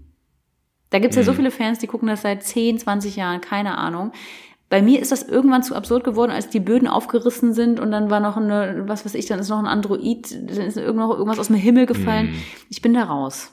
[0.90, 1.26] Da gibt's ja Mhm.
[1.26, 4.12] so viele Fans, die gucken das seit 10, 20 Jahren, keine Ahnung.
[4.70, 8.08] Bei mir ist das irgendwann zu absurd geworden, als die Böden aufgerissen sind und dann
[8.08, 11.10] war noch eine, was weiß ich, dann ist noch ein Android, dann ist irgend noch
[11.10, 12.34] irgendwas aus dem Himmel gefallen.
[12.70, 13.52] Ich bin da raus.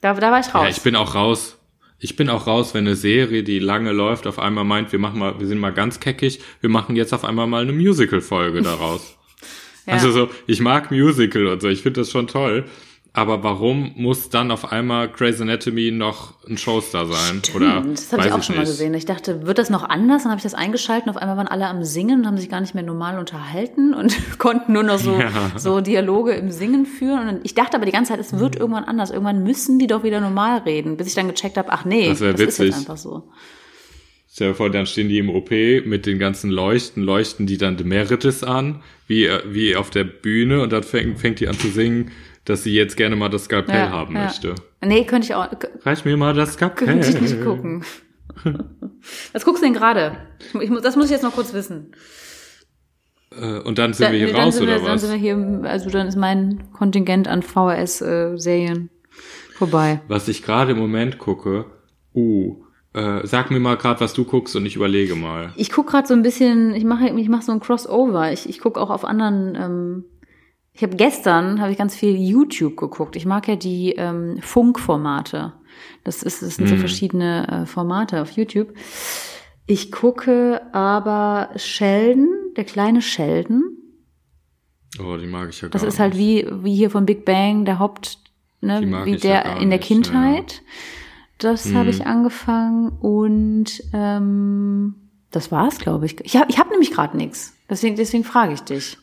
[0.00, 0.62] Da, da war ich raus.
[0.62, 1.58] Ja, ich bin auch raus.
[1.98, 5.18] Ich bin auch raus, wenn eine Serie, die lange läuft, auf einmal meint, wir machen
[5.18, 9.14] mal, wir sind mal ganz keckig, wir machen jetzt auf einmal mal eine Musical-Folge daraus.
[9.88, 9.92] Ja.
[9.92, 12.64] Also so, ich mag Musical und so, ich finde das schon toll.
[13.16, 17.40] Aber warum muss dann auf einmal Grey's Anatomy noch ein Showstar sein?
[17.54, 18.72] Oder das habe ich auch schon mal nicht.
[18.72, 18.92] gesehen.
[18.92, 20.24] Ich dachte, wird das noch anders?
[20.24, 22.50] Dann habe ich das eingeschaltet und auf einmal waren alle am Singen und haben sich
[22.50, 25.30] gar nicht mehr normal unterhalten und konnten nur noch so, Ja.
[25.56, 27.28] so Dialoge im Singen führen.
[27.30, 29.10] Und ich dachte aber die ganze Zeit, es wird irgendwann anders.
[29.10, 32.20] Irgendwann müssen die doch wieder normal reden, bis ich dann gecheckt habe, ach nee, Das
[32.20, 32.74] wär ist jetzt witzig.
[32.74, 33.30] einfach so.
[34.30, 35.50] Stell dir vor, dann stehen die im OP
[35.86, 40.60] mit den ganzen Leuchten, leuchten die dann Demeritis an, wie, äh, wie auf der Bühne
[40.60, 42.10] und dann fängt, fängt die an zu singen,
[42.46, 44.24] dass sie jetzt gerne mal das Skalpell Ja, haben ja.
[44.24, 44.54] möchte.
[44.82, 45.48] Nee, könnte ich auch,
[45.84, 46.86] Reich mir mal das Skalpell.
[46.86, 47.84] könnte ich nicht gucken.
[49.32, 50.16] Was guckst du denn gerade?
[50.82, 51.92] Das muss ich jetzt noch kurz wissen.
[53.30, 55.02] Äh, Und dann sind wir hier dann raus, wir, oder dann was?
[55.02, 58.90] sind wir hier, also dann ist mein Kontingent an VHS-Serien
[59.54, 60.00] vorbei.
[60.08, 61.66] Was ich gerade im Moment gucke,
[62.14, 62.56] uh,
[62.94, 65.52] äh, sag mir mal gerade, was du guckst und ich überlege mal.
[65.56, 68.32] Ich guck gerade so ein bisschen, ich mache ich mach so ein Crossover.
[68.32, 69.54] Ich, ich guck auch auf anderen.
[69.54, 70.04] Ähm,
[70.76, 73.16] ich habe gestern habe ich ganz viel YouTube geguckt.
[73.16, 75.54] Ich mag ja die ähm, Funkformate.
[76.04, 76.80] Das ist das sind so Mhm.
[76.80, 78.74] verschiedene äh, Formate auf YouTube.
[79.66, 83.62] Ich gucke aber Sheldon, der kleine Sheldon.
[85.00, 86.00] Oh, die mag ich ja gar Das ist nicht.
[86.00, 88.18] halt wie wie hier von Big Bang der Haupt,
[88.60, 90.62] ne, Die mag wie ich ja der gar in der nicht, Kindheit.
[91.38, 91.90] Das habe Mhm.
[91.90, 94.94] ich angefangen und ähm,
[95.30, 96.18] das war's, glaube ich.
[96.24, 97.54] Ich habe ich hab nämlich gerade nichts.
[97.68, 98.96] Deswegen deswegen frage ich dich.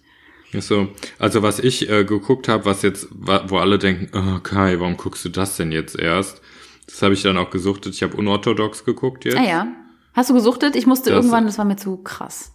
[0.61, 0.89] So,
[1.19, 5.25] also was ich äh, geguckt habe, was jetzt, wo alle denken, oh, Kai, warum guckst
[5.25, 6.41] du das denn jetzt erst?
[6.87, 7.93] Das habe ich dann auch gesuchtet.
[7.95, 9.37] Ich habe unorthodox geguckt jetzt.
[9.37, 9.67] Ah ja.
[10.13, 10.75] Hast du gesuchtet?
[10.75, 12.51] Ich musste Das- irgendwann, das war mir zu krass.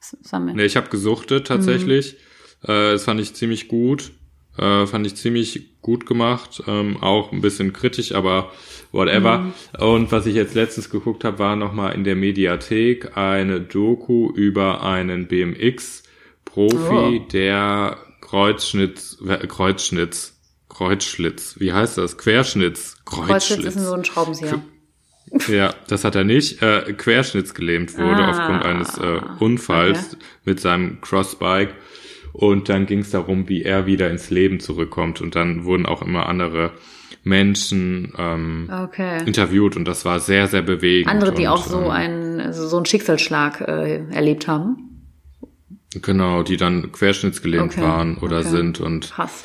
[0.00, 2.16] Das, war mir, Nee, ich habe gesuchtet tatsächlich.
[2.62, 2.70] Mhm.
[2.70, 4.12] Äh, das fand ich ziemlich gut.
[4.58, 6.62] Äh, fand ich ziemlich gut gemacht.
[6.66, 8.52] Ähm, auch ein bisschen kritisch, aber
[8.92, 9.38] whatever.
[9.38, 9.52] Mhm.
[9.80, 14.82] Und was ich jetzt letztens geguckt habe, war nochmal in der Mediathek eine Doku über
[14.84, 15.26] einen
[16.54, 17.28] BMX-Profi, Oh.
[17.32, 20.38] der Kreuzschnitz, Kreuzschnitz,
[20.68, 22.16] Kreuzschlitz, wie heißt das?
[22.18, 24.60] Querschnitz, Kreuzschlitz ist so ein Schraubenzieher.
[25.48, 26.62] ja, das hat er nicht.
[26.62, 31.74] Äh, querschnittsgelähmt wurde Ah, aufgrund eines äh, Unfalls mit seinem Crossbike.
[32.32, 35.20] Und dann ging es darum, wie er wieder ins Leben zurückkommt.
[35.20, 36.72] Und dann wurden auch immer andere
[37.24, 39.22] Menschen ähm, Okay.
[39.26, 41.08] interviewt und das war sehr, sehr bewegend.
[41.10, 44.91] Andere, die und, auch so ähm, einen, also so einen Schicksalsschlag äh, erlebt haben.
[46.00, 48.48] Genau, die dann querschnittsgelähmt Okay, waren oder okay.
[48.48, 49.44] sind und Krass.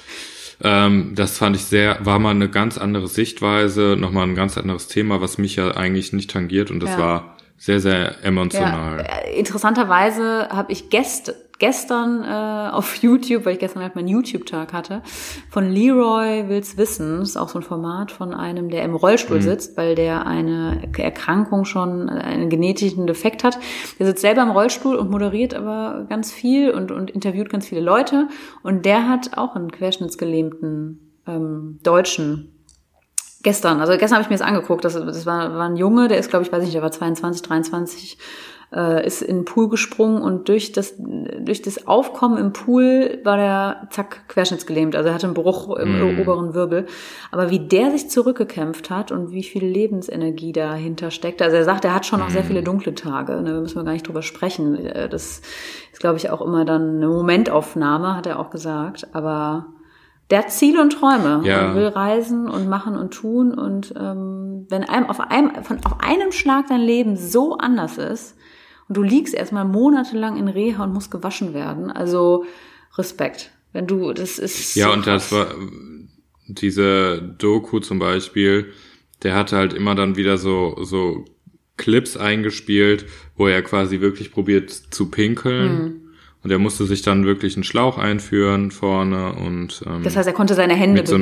[0.63, 4.87] ähm, das fand ich sehr, war mal eine ganz andere Sichtweise, nochmal ein ganz anderes
[4.87, 6.97] Thema, was mich ja eigentlich nicht tangiert und das Ja.
[6.97, 8.99] war sehr, sehr emotional.
[8.99, 14.07] Ja, äh, interessanterweise habe ich gest, gestern äh, auf YouTube, weil ich gestern halt meinen
[14.07, 15.01] YouTube-Tag hatte,
[15.49, 19.41] von Leroy Will's Wissen, das ist auch so ein Format von einem, der im Rollstuhl
[19.41, 23.57] sitzt, weil der eine Erkrankung schon, äh, einen genetischen Defekt hat.
[23.99, 27.81] Der sitzt selber im Rollstuhl und moderiert aber ganz viel und, und interviewt ganz viele
[27.81, 28.27] Leute.
[28.63, 32.53] Und der hat auch einen querschnittsgelähmten ähm, Deutschen
[33.43, 36.17] gestern, also gestern habe ich mir das angeguckt, das, das war, war ein Junge, der
[36.17, 38.17] ist, glaube ich, weiß nicht, der war 22, 23,
[38.75, 43.37] äh, ist in den Pool gesprungen und durch das, durch das Aufkommen im Pool war
[43.37, 46.85] der, zack, querschnittsgelähmt, also er hatte einen Bruch im oberen Wirbel.
[47.31, 51.85] Aber wie der sich zurückgekämpft hat und wie viel Lebensenergie dahinter steckt, also er sagt,
[51.85, 54.21] er hat schon noch sehr viele dunkle Tage, ne, da müssen wir gar nicht drüber
[54.21, 54.75] sprechen.
[54.75, 55.41] Äh, Das
[55.93, 59.67] ist, glaube ich, auch immer dann eine Momentaufnahme, hat er auch gesagt, aber
[60.29, 61.69] der hat Ziele und Träume Ja.
[61.69, 63.53] und will reisen und machen und tun.
[63.53, 68.35] Und ähm, wenn einem auf einem von auf einem Schlag dein Leben so anders ist
[68.87, 72.45] und du liegst erstmal monatelang in Reha und musst gewaschen werden, also
[72.97, 73.51] Respekt.
[73.73, 75.49] Wenn du das ist Ja, so und das krass.
[75.49, 75.55] war
[76.47, 78.71] diese Doku zum Beispiel,
[79.23, 81.25] der hatte halt immer dann wieder so, so
[81.75, 85.77] Clips eingespielt, wo er quasi wirklich probiert zu pinkeln.
[85.77, 86.01] Hm.
[86.43, 90.33] Und er musste sich dann wirklich einen Schlauch einführen vorne und ähm, das heißt, er
[90.33, 91.17] konnte seine Hände mit so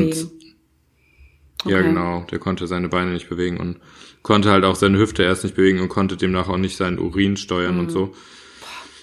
[1.66, 1.76] bewegen.
[1.76, 1.88] ja Okay.
[1.90, 3.78] genau, der konnte seine Beine nicht bewegen und
[4.22, 7.38] konnte halt auch seine Hüfte erst nicht bewegen und konnte demnach auch nicht seinen Urin
[7.38, 7.80] steuern Hm.
[7.80, 8.14] und so.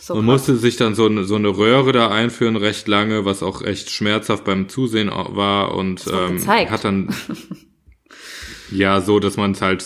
[0.00, 0.32] So und krass.
[0.32, 3.88] musste sich dann so eine, so eine Röhre da einführen, recht lange, was auch echt
[3.90, 7.14] schmerzhaft beim Zusehen war und ähm, hat dann
[8.70, 9.82] ja so, dass man es halt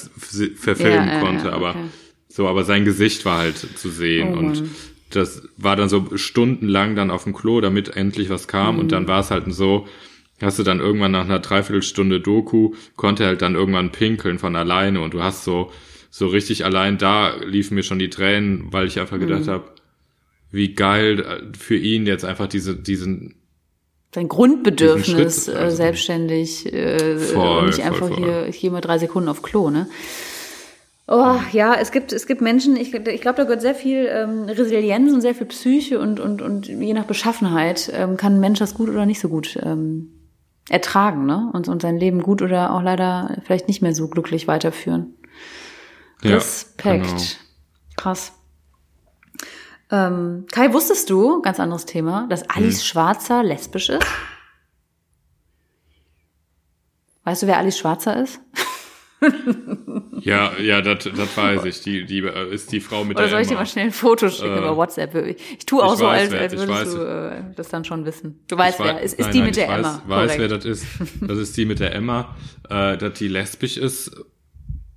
[0.56, 1.84] verfilmen Ja, konnte, ja, aber okay.
[2.28, 4.70] so, aber sein Gesicht war halt zu sehen Oh und Mann.
[5.10, 8.90] das war dann so stundenlang dann auf dem Klo, damit endlich was kam und Mhm.
[8.90, 9.86] dann war es halt so,
[10.40, 14.54] hast du dann irgendwann nach einer Dreiviertelstunde Doku, konnte er halt dann irgendwann pinkeln von
[14.56, 15.70] alleine und du hast so,
[16.10, 19.20] so richtig allein da liefen mir schon die Tränen, weil ich einfach Mhm.
[19.20, 19.64] gedacht habe,
[20.50, 23.34] wie geil äh, für ihn jetzt einfach diese, diesen,
[24.14, 28.16] sein Grundbedürfnis, Schritt, äh, also- selbstständig äh, Voll, und nicht voll, einfach voll.
[28.16, 29.88] hier, ich gehe mal drei Sekunden auf Klo, ne?
[31.08, 34.44] Oh, ja, es gibt, es gibt Menschen, ich, ich glaube, da gehört sehr viel ähm,
[34.48, 38.58] Resilienz und sehr viel Psyche und, und, und je nach Beschaffenheit ähm, kann ein Mensch
[38.58, 40.08] das gut oder nicht so gut ähm,
[40.68, 41.50] ertragen, ne?
[41.52, 45.14] Und, und sein Leben gut oder auch leider vielleicht nicht mehr so glücklich weiterführen.
[46.22, 46.82] ja, Respekt.
[47.04, 47.22] genau.
[47.96, 48.32] Krass.
[49.90, 52.84] Ähm, Kai, wusstest du, ganz anderes Thema, dass Alice Hm.
[52.86, 54.06] Schwarzer lesbisch ist?
[57.24, 58.40] Weißt du, wer Alice Schwarzer ist?
[60.20, 61.82] Ja, ja, das, weiß ich.
[61.82, 63.92] Die, die äh, ist die Frau mit Oder der soll ich dir mal schnell ein
[63.92, 65.14] Foto schicken Äh, über WhatsApp?
[65.14, 66.94] Ich, ich tue auch ich so, weiß, als, als ich würdest weiß.
[66.94, 68.40] du äh, das dann schon wissen.
[68.48, 69.02] Du weißt, Ich wer.
[69.02, 70.02] Es ist nein, die nein, mit der ich weiß, Emma.
[70.06, 70.40] Weiß, korrekt.
[70.40, 70.86] wer das ist.
[71.20, 72.36] Das ist die mit der Emma.
[72.68, 74.10] Äh, dass die lesbisch ist,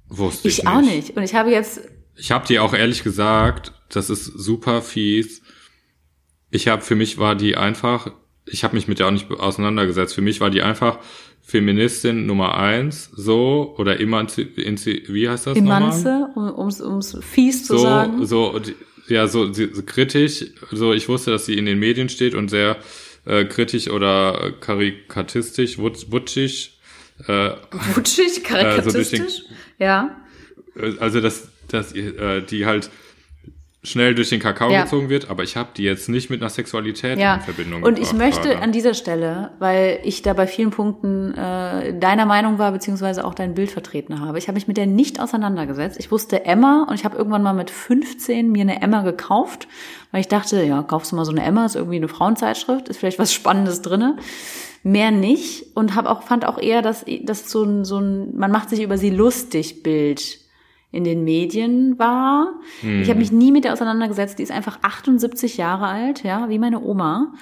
[0.08, 1.16] wusste ich, ich auch nicht.
[1.16, 1.82] Und ich habe jetzt,
[2.16, 5.42] Ich habe dir auch ehrlich gesagt, das ist super fies.
[6.50, 8.12] Ich habe für mich war die einfach,
[8.46, 10.16] ich habe mich mit der auch nicht auseinandergesetzt.
[10.16, 10.98] Für mich war die einfach
[11.42, 14.48] Feministin Nummer eins, so oder Emanzi,
[15.08, 15.82] wie heißt das nochmal?
[15.82, 18.26] Emanze, um, ums, ums fies zu So, sagen.
[18.26, 18.60] so,
[19.08, 20.46] ja, so, so so kritisch.
[20.72, 22.78] So, ich wusste, dass sie in den Medien steht und sehr
[23.26, 26.80] äh, kritisch oder äh, karikatistisch, wutz- wutschig.
[27.28, 27.52] Äh,
[27.96, 29.44] Wutschig, also durch den- karikatistisch.
[29.80, 30.16] ja.
[31.00, 32.90] also dass, dass äh, die halt
[33.82, 34.84] schnell durch den Kakao Ja.
[34.84, 37.98] gezogen wird, aber ich habe die jetzt nicht mit einer Sexualität Ja, in Verbindung und
[37.98, 38.62] ich möchte gerade.
[38.62, 43.34] an dieser Stelle, weil ich da bei vielen Punkten äh, deiner Meinung war, beziehungsweise auch
[43.34, 45.98] dein Bild vertreten habe, ich habe mich mit der nicht auseinandergesetzt.
[45.98, 49.70] Ich wusste Emma und ich habe irgendwann mal mit 15 mir eine Emma gekauft,
[50.12, 52.98] weil ich dachte, ja, kaufst du mal so eine Emma, ist irgendwie eine Frauenzeitschrift, ist
[52.98, 54.18] vielleicht was Spannendes drinne.
[54.84, 58.52] Mehr nicht und habe auch fand auch eher, dass das so ein so ein man
[58.52, 60.40] macht sich über sie lustig Bild
[60.92, 62.54] in den Medien war.
[62.82, 64.40] Ich habe mich nie mit der auseinandergesetzt.
[64.40, 67.34] Die ist einfach 78 Jahre alt, ja, wie meine Oma.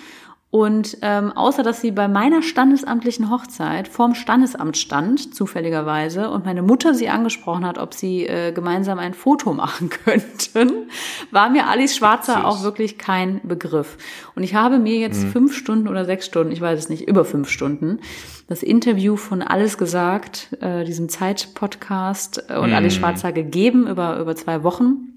[0.50, 6.62] Und ähm, außer dass sie bei meiner standesamtlichen Hochzeit vorm Standesamt stand, zufälligerweise, und meine
[6.62, 10.90] Mutter sie angesprochen hat, ob sie äh, gemeinsam ein Foto machen könnten,
[11.32, 13.98] war mir Alice Schwarzer auch wirklich kein Begriff.
[14.36, 17.26] Und ich habe mir jetzt fünf Stunden oder sechs Stunden, ich weiß es nicht, über
[17.26, 18.00] fünf Stunden,
[18.48, 24.36] das Interview von Alles gesagt, äh, diesem Zeit-Podcast äh, und Alice Schwarzer gegeben über, über
[24.38, 25.17] zwei Wochen.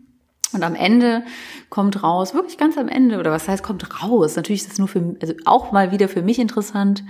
[0.53, 1.23] Und am Ende
[1.69, 4.37] kommt raus, wirklich ganz am Ende, oder was heißt kommt raus?
[4.37, 7.05] Natürlich ist es nur für, also auch mal wieder für mich interessant,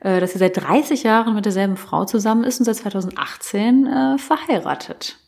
[0.00, 4.18] äh, dass sie seit 30 Jahren mit derselben Frau zusammen ist und seit 2018 äh,
[4.18, 5.18] verheiratet.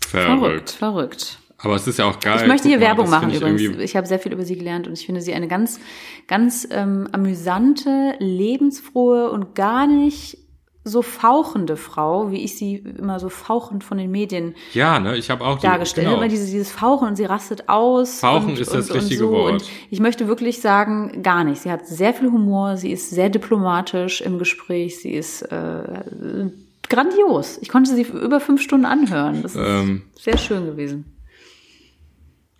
[0.00, 0.70] Verrückt, Verrückt.
[0.70, 1.38] verrückt.
[1.62, 2.38] Aber es ist ja auch geil.
[2.40, 3.78] Ich möchte Guck hier mal, Werbung machen ich übrigens.
[3.78, 5.78] Ich habe sehr viel über sie gelernt und ich finde sie eine ganz,
[6.26, 10.38] ganz ähm, amüsante, lebensfrohe und gar nicht
[10.82, 15.30] so fauchende Frau, wie ich sie immer so fauchend von den Medien Ja, ne, ich
[15.30, 16.06] habe auch die, dargestellt.
[16.06, 16.16] Genau.
[16.18, 18.20] Immer dieses, dieses Fauchen und sie rastet aus.
[18.20, 19.30] Fauchen und, ist und, das richtige so.
[19.30, 19.52] Wort.
[19.52, 21.60] Und ich möchte wirklich sagen, gar nicht.
[21.60, 26.02] Sie hat sehr viel Humor, sie ist sehr diplomatisch im Gespräch, sie ist äh,
[26.88, 27.58] grandios.
[27.60, 29.42] Ich konnte sie über fünf Stunden anhören.
[29.42, 31.04] Das ist Ähm, sehr schön gewesen.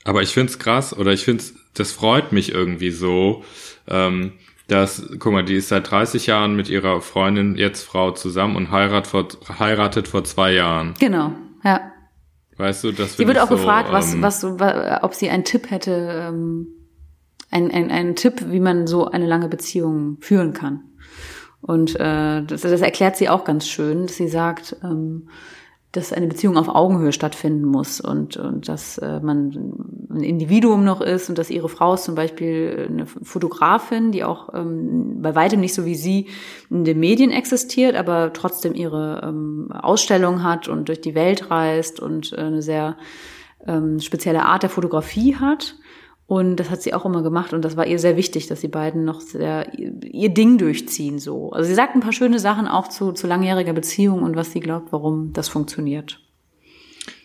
[0.04, 3.44] Aber ich find's krass oder ich find's, das freut mich irgendwie so,
[3.88, 4.33] ähm,
[4.70, 8.70] dass, guck mal, die ist seit 30 Jahren mit ihrer Freundin, jetzt Frau, zusammen und
[8.70, 9.28] heirat vor,
[9.59, 10.94] heiratet vor zwei Jahren.
[10.98, 11.33] Genau,
[11.64, 11.92] ja.
[12.56, 15.70] Weißt du, das Sie wird auch so, gefragt, was, ähm, was, ob sie einen Tipp
[15.70, 16.68] hätte, ähm,
[17.50, 20.83] ein, ein, einen Tipp, wie man so eine lange Beziehung führen kann.
[21.62, 25.28] Und äh, das, das erklärt sie auch ganz schön, dass sie sagt, ähm,
[25.92, 29.50] dass eine Beziehung auf Augenhöhe stattfinden muss und, und dass äh, man
[30.09, 34.55] ein Individuum noch ist und dass ihre Frau ist zum Beispiel eine Fotografin, die auch
[34.55, 36.29] ähm, bei weitem nicht so wie sie
[36.70, 41.98] in den Medien existiert, aber trotzdem ihre ähm, Ausstellung hat und durch die Welt reist
[41.98, 42.96] und äh, eine sehr
[43.66, 45.74] ähm, spezielle Art der Fotografie hat.
[46.30, 48.68] Und das hat sie auch immer gemacht und das war ihr sehr wichtig, dass die
[48.68, 51.50] beiden noch sehr ihr, Ding durchziehen so.
[51.50, 54.60] Also sie sagt ein paar schöne Sachen auch zu, zu langjähriger Beziehung und was sie
[54.60, 56.20] glaubt, warum das funktioniert.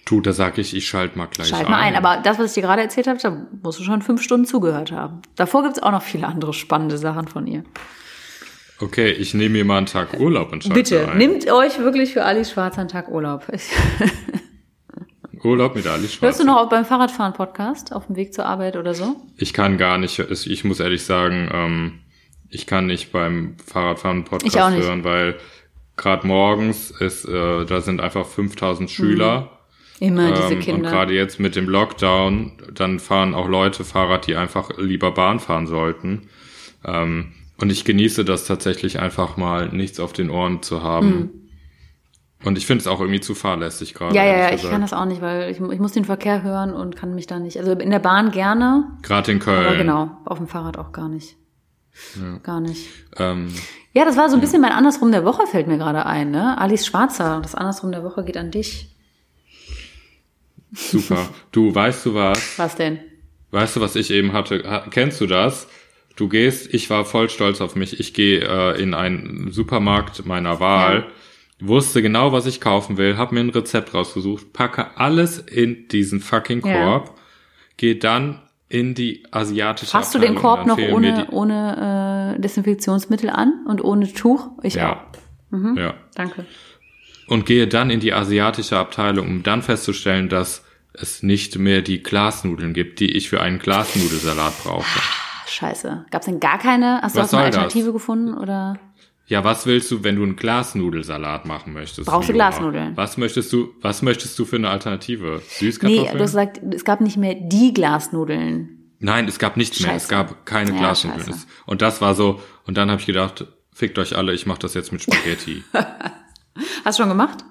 [0.05, 1.95] Du, da sag ich, ich schalt mal gleich Schalt mal ein.
[1.95, 4.91] Aber das, was ich dir gerade erzählt habe, da musst du schon fünf Stunden zugehört
[4.91, 5.21] haben.
[5.35, 7.63] Davor gibt's auch noch viele andere spannende Sachen von ihr.
[8.79, 11.19] Okay, ich nehme mir mal einen Tag Urlaub und schalte Bitte, ein.
[11.19, 13.45] nimmt euch wirklich für Alice Schwarz einen Tag Urlaub.
[16.09, 16.21] Schwarz.
[16.21, 19.15] hörst du noch auch beim Fahrradfahren Podcast auf dem Weg zur Arbeit oder so?
[19.37, 21.99] Ich kann gar nicht, ich muss ehrlich sagen, ähm,
[22.49, 25.35] ich kann nicht beim Fahrradfahren Podcast hören, weil
[25.97, 29.51] gerade morgens ist, äh, da sind einfach 5000 Schüler.
[29.99, 30.89] Immer diese Ähm, und Kinder.
[30.91, 35.67] gerade jetzt mit dem Lockdown, dann fahren auch Leute Fahrrad, die einfach lieber Bahn fahren
[35.67, 36.27] sollten.
[36.83, 41.44] Ähm, und ich genieße das tatsächlich einfach mal, nichts auf den Ohren zu haben.
[42.45, 44.15] Und ich finde es auch irgendwie zu fahrlässig gerade.
[44.15, 44.71] Ja, ja, ja, ich gesagt.
[44.71, 47.39] kann das auch nicht, weil ich, ich muss den Verkehr hören und kann mich da
[47.39, 47.57] nicht.
[47.57, 49.65] Also in der Bahn gerne, Gerade in Köln.
[49.65, 51.35] aber genau, auf dem Fahrrad auch gar nicht.
[52.43, 52.87] Gar nicht.
[53.17, 53.53] Ähm,
[53.93, 56.57] Ja, das war so ein bisschen mein Andersrum der Woche, fällt mir gerade ein, ne?
[56.59, 58.89] Alice Schwarzer, das Andersrum der Woche geht an dich.
[60.73, 61.29] super.
[61.51, 62.59] du, weißt du was?
[62.59, 62.99] Was denn?
[63.51, 64.63] Weißt du, was ich eben hatte?
[64.69, 65.67] Ha- Kennst du das?
[66.17, 67.99] Du gehst, ich war voll stolz auf mich.
[67.99, 71.05] Ich gehe äh, in einen Supermarkt meiner Wahl,
[71.59, 76.19] wusste genau, was ich kaufen will, habe mir ein Rezept rausgesucht, packe alles in diesen
[76.19, 76.83] fucking Ja.
[76.83, 77.17] Korb,
[77.77, 83.63] gehe dann in die asiatische Fasst du den Korb noch ohne, ohne äh, Desinfektionsmittel an
[83.67, 84.49] und ohne Tuch?
[84.63, 84.81] Ich auch.
[84.81, 85.03] ja,
[85.51, 85.77] Mhm.
[85.77, 85.93] ja.
[86.15, 86.45] Danke.
[87.27, 90.63] Und gehe dann in die asiatische Abteilung, um dann festzustellen, dass
[90.93, 94.83] es nicht mehr die Glasnudeln gibt, die ich für einen Glasnudelsalat brauche.
[94.99, 96.05] Ah, Scheiße.
[96.11, 97.01] Gab's denn gar keine?
[97.01, 97.57] Hast du Was auch eine soll das?
[97.59, 98.77] Alternative gefunden oder?
[99.27, 102.07] Ja, was willst du, wenn du einen Glasnudelsalat machen möchtest?
[102.07, 102.33] Brauchst du?
[102.33, 102.95] Glasnudeln?
[102.95, 105.41] Was möchtest du, was möchtest du für eine Alternative?
[105.41, 106.17] Nee, Süßkartoffeln?
[106.17, 108.91] du hast gesagt, es gab nicht mehr die Glasnudeln.
[108.99, 109.95] Nein, es gab nichts mehr.
[109.95, 110.09] Es Scheiße.
[110.13, 111.25] gab keine Ja, Glasnudeln.
[111.25, 111.47] scheiße.
[111.65, 114.73] Und das war so, und dann habe ich gedacht, fickt euch alle, ich mache das
[114.75, 115.63] jetzt mit Spaghetti.
[116.85, 117.43] Hast du schon gemacht?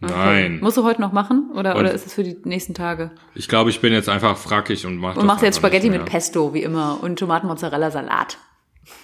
[0.00, 0.60] Nein.
[0.62, 3.10] Musst du heute noch machen oder, Und- oder ist es für die nächsten Tage?
[3.34, 6.32] Ich glaube, ich bin jetzt einfach frackig und mache Und machst jetzt Spaghetti mit Pest.
[6.32, 8.38] Pesto, wie immer, und Tomaten-Mozzarella-Salat.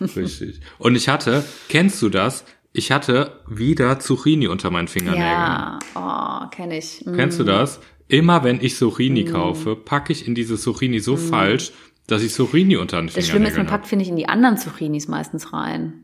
[0.00, 0.60] Richtig.
[0.78, 2.44] Und ich hatte, kennst du das?
[2.72, 5.30] Ich hatte wieder Zucchini unter meinen Fingernägeln.
[5.30, 7.02] Ja, oh, kenne ich.
[7.06, 7.14] Mm.
[7.14, 7.80] Kennst du das?
[8.08, 11.72] Immer wenn ich Zucchini kaufe, packe ich in diese Zucchini so falsch,
[12.06, 13.20] dass ich Zucchini unter den Mm.
[13.20, 16.02] Das Schlimme ist, man Fingernägeln packt, finde ich, in die anderen Zucchinis meistens rein.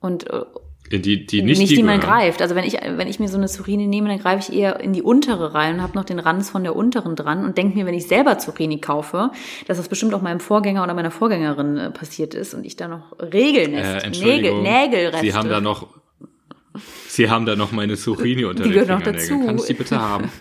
[0.00, 0.42] Und äh,
[0.98, 2.42] die, die nicht, nicht, die, die man greift.
[2.42, 4.92] Also wenn ich, wenn ich mir so eine Zucchini nehme, dann greife ich eher in
[4.92, 7.86] die untere rein und habe noch den Ranz von der unteren dran und denke mir,
[7.86, 9.30] wenn ich selber Zucchini kaufe,
[9.68, 12.88] dass das bestimmt auch meinem Vorgänger oder meiner Vorgängerin äh, passiert ist und ich da
[12.88, 14.62] noch Äh, Regelnest, Nägel.
[14.62, 15.20] Nägelreste.
[15.24, 15.86] Sie haben da noch,
[17.08, 19.38] Sie haben da noch meine Zucchini unter Die den gehört noch Fingernägeln.
[19.40, 19.46] dazu.
[19.46, 20.30] Kann ich die bitte haben?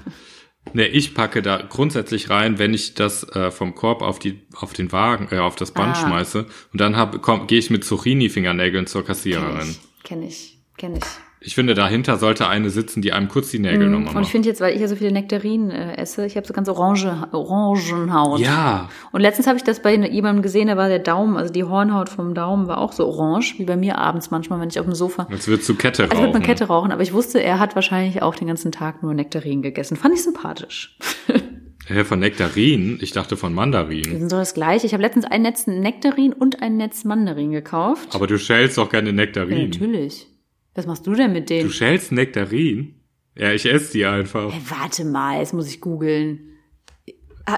[0.73, 4.73] Ne, ich packe da grundsätzlich rein, wenn ich das äh, vom Korb auf die auf
[4.73, 6.05] den Wagen, äh, auf das Band Ah.
[6.07, 9.75] schmeiße und dann hab, komm, gehe ich mit Zucchini-Fingernägeln zur Kassiererin.
[10.03, 11.03] Kenn ich, kenn ich.
[11.41, 14.05] Ich finde, dahinter sollte eine sitzen, die einem kurz die Nägel nochmal Mhm.
[14.07, 14.31] Und ich macht.
[14.31, 17.05] finde jetzt, weil ich ja so viele Nektarinen äh, esse, ich habe so ganz orange,
[17.31, 18.41] Orangenhaut.
[18.41, 21.63] Ja, Und letztens habe ich das bei jemandem gesehen, da war der Daumen, also die
[21.63, 24.85] Hornhaut vom Daumen war auch so orange, wie bei mir abends manchmal, wenn ich auf
[24.85, 25.27] dem Sofa.
[25.29, 26.23] jetzt wird zu Kette Also rauchen.
[26.25, 29.13] wird man Kette rauchen, aber ich wusste, er hat wahrscheinlich auch den ganzen Tag nur
[29.13, 29.95] Nektarinen gegessen.
[29.95, 30.97] Fand ich sympathisch.
[31.89, 32.99] Hä, von Nektarinen?
[33.01, 34.19] Ich dachte von Die Mandarinen.
[34.19, 34.85] sind so das gleiche.
[34.85, 38.09] Ich habe letztens ein Netz Nektarin und ein Netz Mandarin gekauft.
[38.13, 39.69] Aber du schälst doch gerne ja, Nektarinen.
[39.71, 40.27] natürlich.
[40.75, 41.69] Was machst du denn mit du denen?
[41.71, 42.93] schälst Nektarinen?
[43.35, 44.51] Ja, ich esse die einfach.
[44.53, 46.41] Hey, warte mal, jetzt muss ich googeln.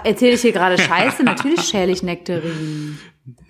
[0.05, 1.23] Erzähle ich hier gerade Scheiße?
[1.25, 2.97] Natürlich schäle ich Nektarinen.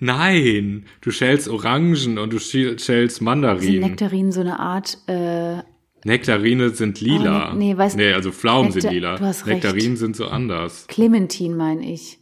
[0.00, 3.80] Nein, du schälst Orangen und du schäl- schälst Sind Mandarinen.
[3.80, 5.58] Nektarinen so eine Art, äh,
[6.04, 7.50] Nektarine sind lila.
[7.50, 9.16] Oh, ne- nee, weiß- nee, also Pflaumen sind Nektar- lila.
[9.18, 9.62] du hast recht.
[9.62, 10.86] Nektarinen sind so anders.
[10.88, 12.18] Clementin, meine ich.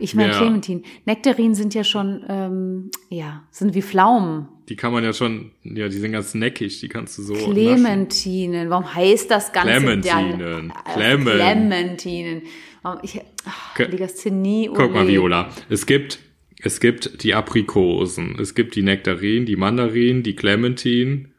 [0.00, 0.38] Ich meine Ja.
[0.38, 0.82] Clementin.
[1.04, 4.48] Nektarinen sind ja schon, ähm, ja, sind wie Pflaumen.
[4.68, 7.52] Die kann man ja schon, ja, die sind ganz neckig, die kannst du so naschen.
[7.52, 8.70] Clementinen.
[8.70, 9.70] Warum heißt das Ganze?
[9.74, 10.40] Clementinen.
[10.40, 11.36] Ja, äh, Clement.
[11.40, 12.42] Clementinen.
[12.82, 14.70] Warum, ich, ach, Legasthenie.
[14.74, 15.06] Guck mal.
[15.06, 15.48] Viola.
[15.68, 16.18] Es gibt,
[16.60, 21.34] es gibt die Aprikosen, es gibt die Nektarinen, die Mandarinen, die Clementinen,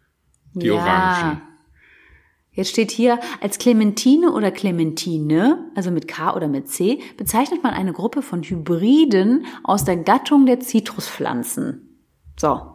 [0.54, 1.42] die Orangen.
[2.56, 7.74] Jetzt steht hier, als Clementine oder Clementine, also mit K oder mit C, bezeichnet man
[7.74, 12.00] eine Gruppe von Hybriden aus der Gattung der Zitruspflanzen.
[12.40, 12.72] So.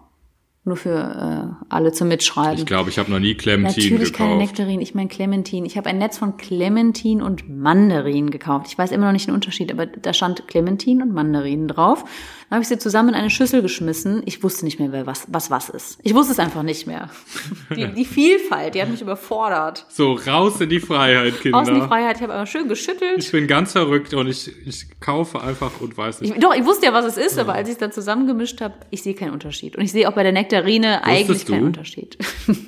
[0.63, 2.59] Nur für äh, alle zum Mitschreiben.
[2.59, 4.51] Ich glaube, ich habe noch nie Clementinen Natürlich keine gekauft.
[4.51, 5.65] Nektarinen, ich meine Clementin.
[5.65, 8.67] Ich habe ein Netz von Clementin und Mandarinen gekauft.
[8.69, 12.05] Ich weiß immer noch nicht den Unterschied, aber da stand Clementin und Mandarinen drauf.
[12.51, 14.23] Dann habe ich sie zusammen in eine Schüssel geschmissen.
[14.27, 16.01] Ich wusste nicht mehr, wer was was, was ist.
[16.03, 17.09] Ich wusste es einfach nicht mehr.
[17.77, 19.87] Die, die Vielfalt, die hat mich überfordert.
[19.89, 21.59] So, raus in die Freiheit, Kinder.
[21.59, 23.19] Aus in die Freiheit, ich habe aber schön geschüttelt.
[23.19, 26.35] Ich bin ganz verrückt und ich, ich kaufe einfach und weiß nicht.
[26.35, 28.75] Ich, doch, ich wusste ja, was es ist, aber als ich es dann zusammengemischt habe,
[28.91, 29.77] ich sehe keinen Unterschied.
[29.77, 31.67] Und ich sehe auch bei der Nektarine eigentlich keinen du?
[31.67, 32.19] Unterschied.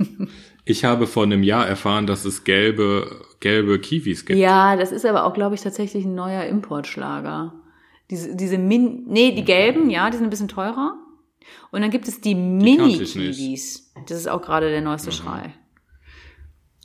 [0.64, 4.38] Ich habe vor einem Jahr erfahren, dass es gelbe, gelbe Kiwis gibt.
[4.38, 7.52] Ja, das ist aber auch, glaube ich, tatsächlich ein neuer Importschlager.
[8.12, 10.98] Diese, diese Min, nee, die gelben, ja, die sind ein bisschen teurer.
[11.70, 13.94] Und dann gibt es die ich Mini-Kiwis.
[14.06, 15.54] Das ist auch gerade der neueste Schrei.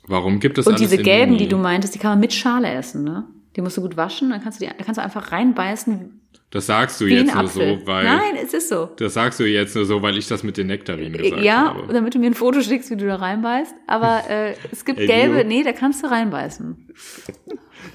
[0.06, 1.44] Warum gibt es Und diese gelben, Mini?
[1.44, 3.28] die du meintest, die kann man mit Schale essen, ne?
[3.58, 6.66] Die musst du gut waschen, dann kannst du die, da kannst du einfach reinbeißen Das
[6.66, 8.88] sagst du jetzt nur so, weil Nein, es ist so.
[8.96, 11.92] das sagst du jetzt nur so, weil ich das mit den Nektarinen gesagt Ja, habe.
[11.92, 13.74] damit du mir ein Foto schickst, wie du da reinbeißt.
[13.88, 16.86] Aber äh, es gibt gelbe, nee, da kannst du reinbeißen.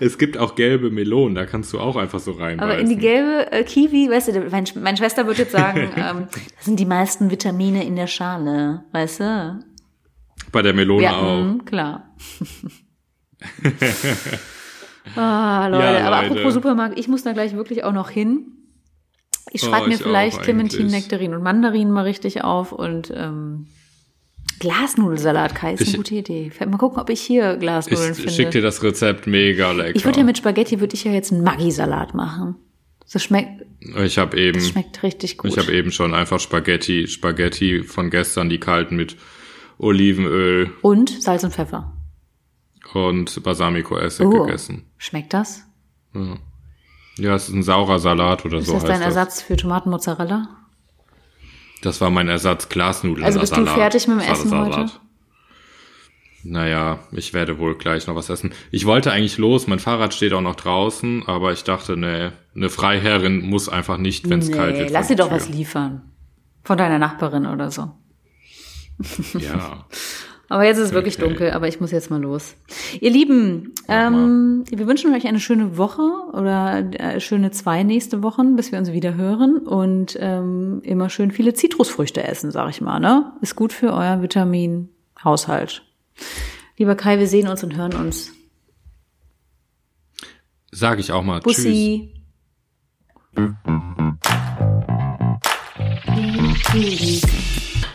[0.02, 2.60] Es gibt auch gelbe Melonen, da kannst du auch einfach so reinbeißen.
[2.72, 6.28] Aber in die gelbe äh, Kiwi, weißt du, meine, meine Schwester würde jetzt sagen, ähm,
[6.58, 9.60] das sind die meisten Vitamine in der Schale, weißt du?
[10.52, 11.42] Bei der Melone Ja, auch.
[11.42, 12.14] mh, klar.
[15.16, 16.32] ah, Leute, Ja, aber Leute.
[16.34, 18.48] apropos Supermarkt, ich muss da gleich wirklich auch noch hin.
[19.52, 20.90] Ich Oh, schreibe mir ich vielleicht Clementine.
[20.90, 23.68] Nektarinen und Mandarinen mal richtig auf und ähm,
[24.60, 26.52] Glasnudelsalat, Kai, ist eine Ich- gute Idee.
[26.60, 28.32] Mal gucken, ob ich hier Glasnudeln Ich finde.
[28.32, 29.96] schick dir das Rezept mega lecker.
[29.96, 32.56] ich würde ja mit Spaghetti, würde ich ja jetzt einen Maggi-Salat machen.
[33.12, 33.64] Das schmeckt,
[34.04, 35.52] ich habe eben, das schmeckt richtig gut.
[35.52, 39.18] ich habe eben schon einfach Spaghetti, Spaghetti von gestern, die kalten mit
[39.78, 41.92] Olivenöl und Salz und Pfeffer.
[42.94, 44.46] und Balsamico-Essig Oh.
[44.46, 44.84] gegessen.
[45.04, 45.66] Schmeckt das?
[47.18, 49.08] Ja, es ist ein saurer Salat oder Ist so das heißt dein das.
[49.18, 50.48] Ersatz für Tomatenmozzarella?
[51.82, 53.26] Das war mein Ersatz Glasnudeln.
[53.26, 54.78] Also bist du fertig mit dem Essen Salat.
[54.78, 54.92] heute?
[56.46, 58.54] Naja, ich werde wohl gleich noch was essen.
[58.72, 62.70] Ich wollte eigentlich los, mein Fahrrad steht auch noch draußen, aber ich dachte, nee, eine
[62.70, 64.90] Freiherrin muss einfach nicht, wenn es kalt wird.
[64.90, 66.14] lass die doch was liefern.
[66.64, 67.92] Von deiner Nachbarin oder so.
[69.38, 69.86] Ja.
[70.54, 72.54] Aber jetzt ist es wirklich dunkel, aber ich muss jetzt mal los.
[73.02, 78.56] Ihr Lieben, ähm, wir wünschen euch eine schöne Woche oder äh, schöne zwei nächste Wochen,
[78.56, 83.00] bis wir uns wieder hören und ähm, immer schön viele Zitrusfrüchte essen, sag ich mal.
[83.00, 83.34] Ne?
[83.42, 85.82] Ist gut für euer Vitaminhaushalt.
[86.78, 88.32] Lieber Kai, wir sehen uns und hören uns.
[90.70, 91.42] Sag ich auch mal.
[91.42, 91.66] Tschüss.